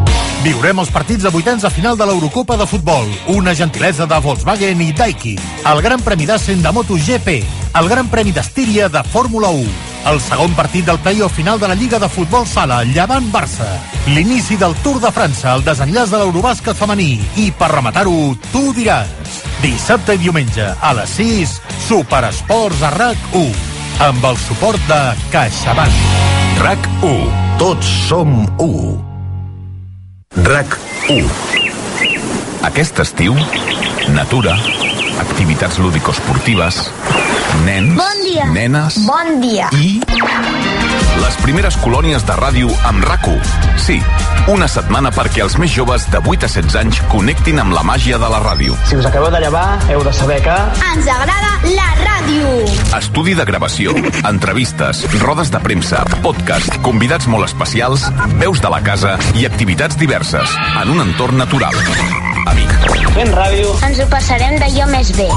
[0.45, 4.83] Viurem els partits de vuitens de final de l'Eurocopa de Futbol, una gentilesa de Volkswagen
[4.85, 5.41] i Daikin,
[5.71, 7.33] el Gran Premi d'Assen de MotoGP,
[7.81, 9.73] el Gran Premi d'Estíria de Fórmula 1,
[10.07, 13.65] el segon partit del playoff final de la Lliga de Futbol Sala, Llevant-Barça,
[14.07, 19.41] l'inici del Tour de França, el desenllaç de l'Eurobàsquet femení i, per rematar-ho, tu diràs.
[19.63, 21.57] Dissabte i diumenge, a les 6,
[21.89, 23.51] Superesports a RAC1,
[24.07, 25.01] amb el suport de
[25.33, 25.99] CaixaBank.
[26.63, 27.43] RAC1.
[27.59, 28.33] Tots som
[28.63, 28.95] 1.
[30.45, 31.25] RAC1.
[32.69, 33.35] Aquest estiu,
[34.13, 34.55] natura,
[35.19, 36.91] activitats lúdico-esportives,
[37.65, 38.45] nens, Bon dia.
[38.51, 39.69] nenes Bon dia.
[39.73, 39.99] i...
[41.17, 43.39] Les primeres colònies de ràdio amb RAC1.
[43.81, 43.97] Sí,
[44.53, 48.19] una setmana perquè els més joves de 8 a 16 anys connectin amb la màgia
[48.21, 48.77] de la ràdio.
[48.87, 50.55] Si us acabeu de llevar, heu de saber que...
[50.93, 52.53] Ens agrada la ràdio.
[52.99, 53.95] Estudi de gravació,
[54.31, 58.07] entrevistes, rodes de premsa, podcast, convidats molt especials,
[58.37, 60.53] veus de la casa i activitats diverses
[60.83, 61.75] en un entorn natural.
[62.45, 62.73] Amic.
[63.15, 63.71] Fent ràdio...
[63.87, 65.27] Ens ho passarem d'allò més bé.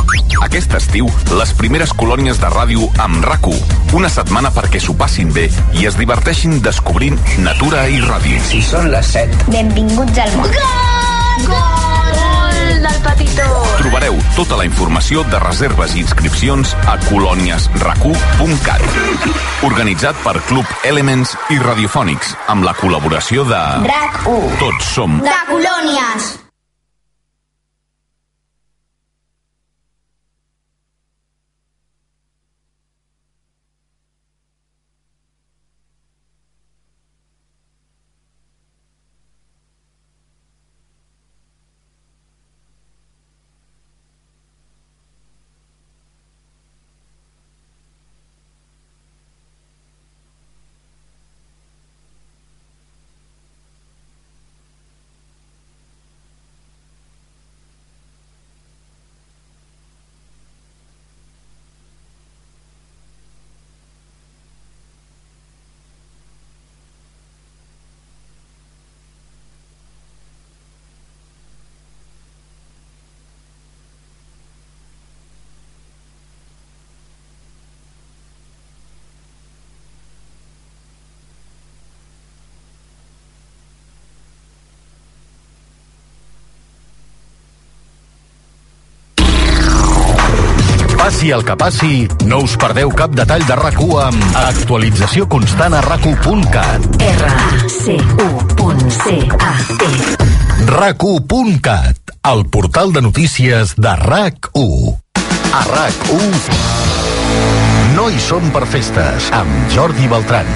[0.44, 3.48] Aquest estiu, les primeres colònies de ràdio amb rac
[3.96, 5.48] Una setmana perquè s'ho passin bé
[5.80, 8.40] i es diverteixin descobrint natura i ràdio.
[8.51, 9.51] Si són les 7.
[9.51, 10.51] Benvinguts al món.
[10.53, 11.46] Gol!
[11.48, 13.48] Gol del Petitó.
[13.78, 18.84] Trobareu tota la informació de reserves i inscripcions a colòniesracu.cat.
[19.68, 23.64] Organitzat per Club Elements i Radiofònics, amb la col·laboració de...
[23.88, 24.55] RAC 1.
[24.62, 26.49] Tots som De colònies.
[91.21, 95.83] Passi el que passi, no us perdeu cap detall de rac amb actualització constant a
[95.85, 97.91] rac R-A-C-U.C-A-T
[100.71, 101.05] rac
[102.33, 104.97] el portal de notícies de RAC1.
[105.61, 106.41] A RAC1
[108.01, 110.49] no hi som per festes, amb Jordi Beltran.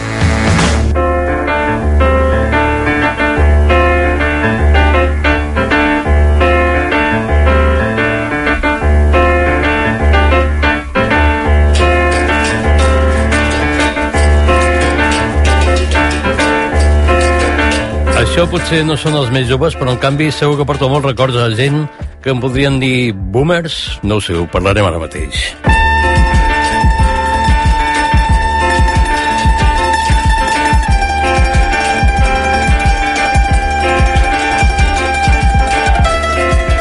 [18.35, 21.37] Això potser no són els més joves, però en canvi segur que porto molts records
[21.39, 21.85] a gent
[22.19, 23.77] que em podrien dir boomers.
[24.03, 25.45] No ho sé, ho parlarem ara mateix.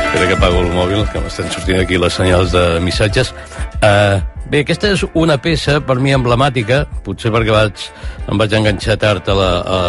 [0.10, 3.30] Espera que apago el mòbil, que m'estan sortint aquí les senyals de missatges.
[3.78, 4.18] Uh,
[4.50, 7.92] bé, aquesta és una peça per mi emblemàtica, potser perquè vaig,
[8.26, 9.84] em vaig enganxar tard a la, a,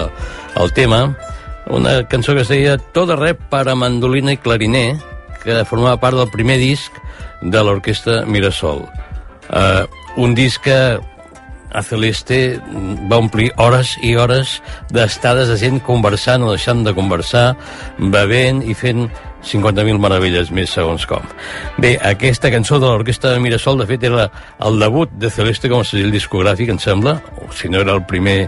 [0.60, 1.06] al tema,
[1.70, 4.98] una cançó que es deia Todo rep para mandolina i clariner,
[5.44, 6.92] que formava part del primer disc
[7.42, 8.86] de l'orquestra Mirasol.
[9.50, 9.84] Uh,
[10.16, 10.78] un disc que
[11.74, 12.60] a Celeste
[13.10, 14.60] va omplir hores i hores
[14.94, 17.48] d'estades de gent conversant o deixant de conversar,
[17.98, 19.08] bevent i fent
[19.44, 21.24] 50.000 meravelles més segons com.
[21.76, 24.28] Bé, aquesta cançó de l'Orquestra de Mirasol, de fet, era
[24.64, 28.04] el debut de Celeste com a segell discogràfic, em sembla, o si no era el
[28.08, 28.38] primer,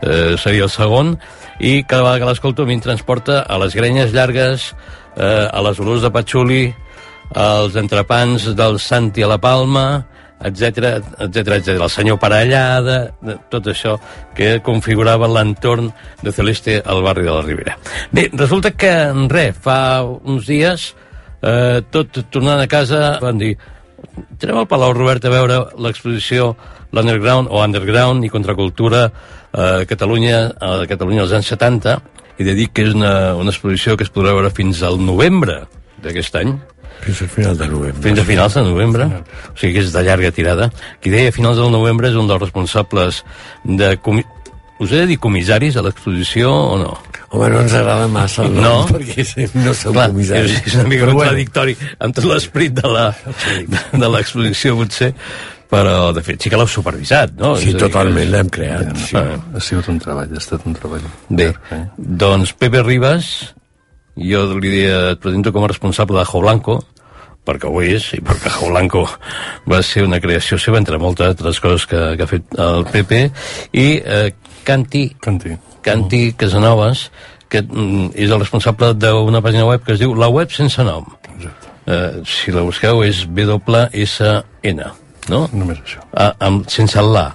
[0.00, 1.18] eh, seria el segon,
[1.60, 4.74] i cada vegada que l'escolto a mi em transporta a les grenyes llargues,
[5.16, 6.74] eh, a les olors de patxuli,
[7.34, 10.06] als entrepans del Santi a la Palma,
[10.44, 11.68] etc etc etc.
[11.80, 13.96] El senyor Parellada, de- tot això
[14.36, 15.92] que configurava l'entorn
[16.22, 17.78] de Celeste al barri de la Ribera.
[18.12, 18.92] Bé, resulta que,
[19.32, 20.94] res, fa uns dies,
[21.42, 23.56] eh, tot tornant a casa, van dir
[24.42, 26.54] Anem al Palau Robert a veure l'exposició
[26.96, 29.06] l'Underground o Underground i Contracultura
[29.56, 31.98] a Catalunya, a Catalunya als anys 70
[32.40, 35.62] i de dir que és una, una exposició que es podrà veure fins al novembre
[36.04, 36.56] d'aquest any.
[37.00, 38.02] Fins al final de novembre.
[38.04, 39.06] Fins a finals de novembre.
[39.52, 40.70] O sigui que és de llarga tirada.
[41.00, 43.22] Qui deia finals del novembre és un dels responsables
[43.64, 43.94] de...
[44.04, 44.24] Comi...
[44.76, 46.90] Us he de dir comissaris a l'exposició o no?
[47.32, 48.98] Home, no ens agrada massa el nom, no?
[48.98, 49.24] perquè
[49.56, 50.52] no som Clar, comissaris.
[50.58, 51.22] És, és una mica Però bueno.
[51.30, 53.06] contradictori amb tot l'esperit de la-
[53.72, 55.14] de, de l'exposició, potser,
[55.70, 57.54] però, de fet, sí que l'heu supervisat, no?
[57.60, 58.92] Sí, totalment, l'hem creat.
[59.08, 59.16] Sí.
[59.18, 59.36] Ah.
[59.56, 61.06] Ha sigut un treball, ha estat un treball.
[61.28, 61.50] Bé,
[61.96, 63.30] doncs Pepe Ribas,
[64.16, 66.78] jo li diria, et presento com a responsable de Jo Blanco,
[67.46, 69.04] perquè ho és, i perquè Jo Blanco
[69.70, 73.22] va ser una creació seva, entre moltes altres coses que, que ha fet el Pepe,
[73.72, 74.28] i eh,
[74.66, 75.54] Canti, Canti.
[75.86, 77.08] Canti Casanovas,
[77.48, 81.06] que mm, és el responsable d'una pàgina web que es diu La Web Sense Nom.
[81.86, 84.88] Eh, si la busqueu és WSN,
[85.32, 85.46] no?
[85.52, 86.04] Només això.
[86.12, 87.26] Ah, amb, sense el la.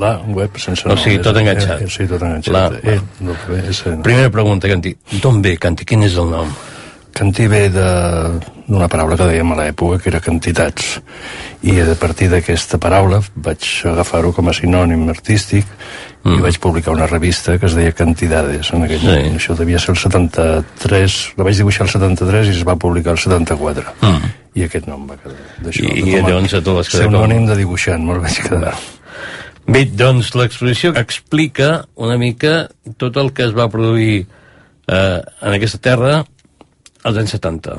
[0.00, 1.84] La web sense O nom, sigui, tot enganxat.
[1.84, 2.54] Eh, sí, tot enganxat.
[2.54, 4.94] La, eh, no, eh, Primera pregunta, Canti.
[5.22, 5.86] D'on ve, Canti?
[5.86, 6.50] Quin és el nom?
[7.14, 11.00] Cantí ve de- d'una paraula que dèiem a l'època, que era quantitats.
[11.62, 15.64] I a partir d'aquesta paraula vaig agafar-ho com a sinònim artístic
[16.24, 16.34] mm.
[16.34, 18.72] i vaig publicar una revista que es deia Cantidades.
[18.72, 19.06] En aquell Sí.
[19.06, 19.36] moment.
[19.38, 23.18] Això devia ser el 73, la vaig dibuixar el 73 i es va publicar el
[23.18, 23.84] 74.
[24.02, 24.32] Mm.
[24.54, 25.36] I aquest nom va quedar.
[25.62, 28.74] d'això, I- i llavors a tu vas quedar com- de dibuixant, me'l vaig quedar.
[29.66, 34.26] Bé, doncs l'exposició explica una mica tot el que es va produir
[34.86, 36.24] eh, en aquesta terra
[37.04, 37.78] als anys 70.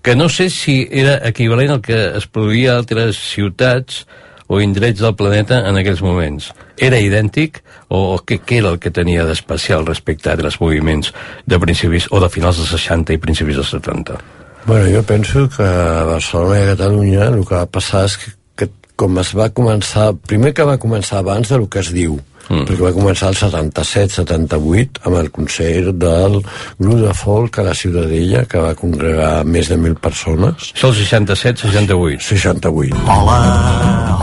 [0.00, 4.06] Que no sé si era equivalent al que es produïa a altres ciutats
[4.50, 6.48] o indrets del planeta en aquells moments.
[6.80, 7.60] Era idèntic
[7.92, 11.12] o què, què era el que tenia d'especial respecte a altres moviments
[11.46, 14.18] de principis o de finals dels 60 i principis dels 70?
[14.64, 18.34] Bueno, jo penso que a Barcelona i a Catalunya el que va passar és que,
[18.58, 18.68] que
[18.98, 22.18] com es va començar, primer que va començar abans del que es diu,
[22.50, 22.66] mm.
[22.68, 26.40] perquè va començar el 77-78 amb el concert del
[26.80, 30.72] grup de folk a la Ciutadella que va congregar més de mil persones.
[30.74, 32.20] Això el 67-68.
[32.30, 33.00] 68.
[33.06, 33.40] Hola,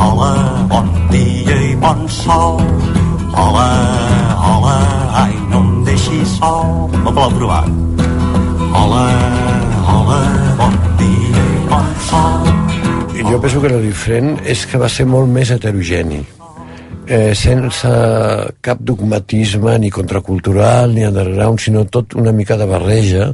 [0.04, 0.32] hola,
[0.72, 2.62] bon dia i bon sol.
[3.38, 3.68] Hola,
[4.42, 4.78] hola,
[5.24, 6.88] ai, no em deixis sol.
[7.04, 7.66] Me plou trobar.
[8.78, 9.04] Hola,
[9.94, 10.22] hola,
[10.62, 12.50] bon dia i bon sol.
[13.18, 16.22] I jo penso que el diferent és que va ser molt més heterogeni
[17.08, 17.90] eh, sense
[18.62, 23.32] cap dogmatisme ni contracultural ni underground, sinó tot una mica de barreja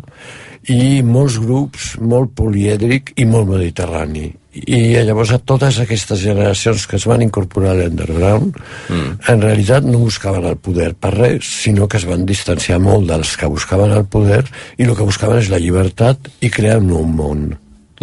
[0.72, 4.30] i molts grups, molt polièdric i molt mediterrani.
[4.54, 8.54] I llavors a totes aquestes generacions que es van incorporar a l'underground,
[8.88, 9.10] mm.
[9.34, 13.34] en realitat no buscaven el poder per res, sinó que es van distanciar molt dels
[13.40, 14.44] que buscaven el poder
[14.78, 17.48] i el que buscaven és la llibertat i crear un nou món.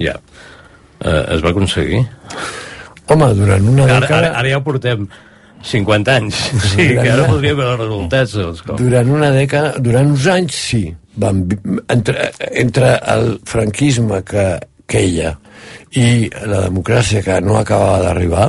[0.00, 0.18] Ja.
[1.04, 2.02] eh, es va aconseguir.
[3.10, 4.20] Home, durant una Ara, dècada...
[4.20, 5.08] ara, ara ja portem
[5.62, 6.34] 50 anys.
[6.74, 8.62] Sí, Durant que ara una- podria veure els resultats.
[8.62, 8.76] com.
[8.76, 10.82] Durant una dècada, durant uns anys, sí.
[11.20, 11.42] Van,
[11.88, 14.44] entre, entre el franquisme que
[14.86, 15.34] queia
[15.98, 18.48] i la democràcia que no acabava d'arribar,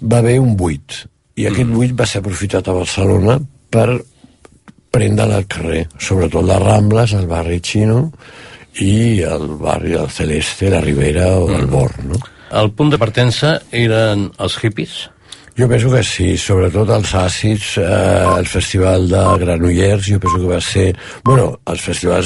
[0.00, 1.02] va haver un buit.
[1.36, 3.36] I aquest buit va ser aprofitat a Barcelona
[3.70, 4.00] per
[4.90, 8.06] prendre el carrer, sobretot les Rambles, el barri xino
[8.80, 12.20] i el barri del Celeste, la Ribera o el Born, no?
[12.56, 15.10] El punt de partença eren els hippies?
[15.56, 17.84] Jo penso que sí, sobretot els àcids, eh,
[18.36, 20.90] el festival de Granollers, jo penso que va ser...
[21.24, 22.24] Bueno, els festivals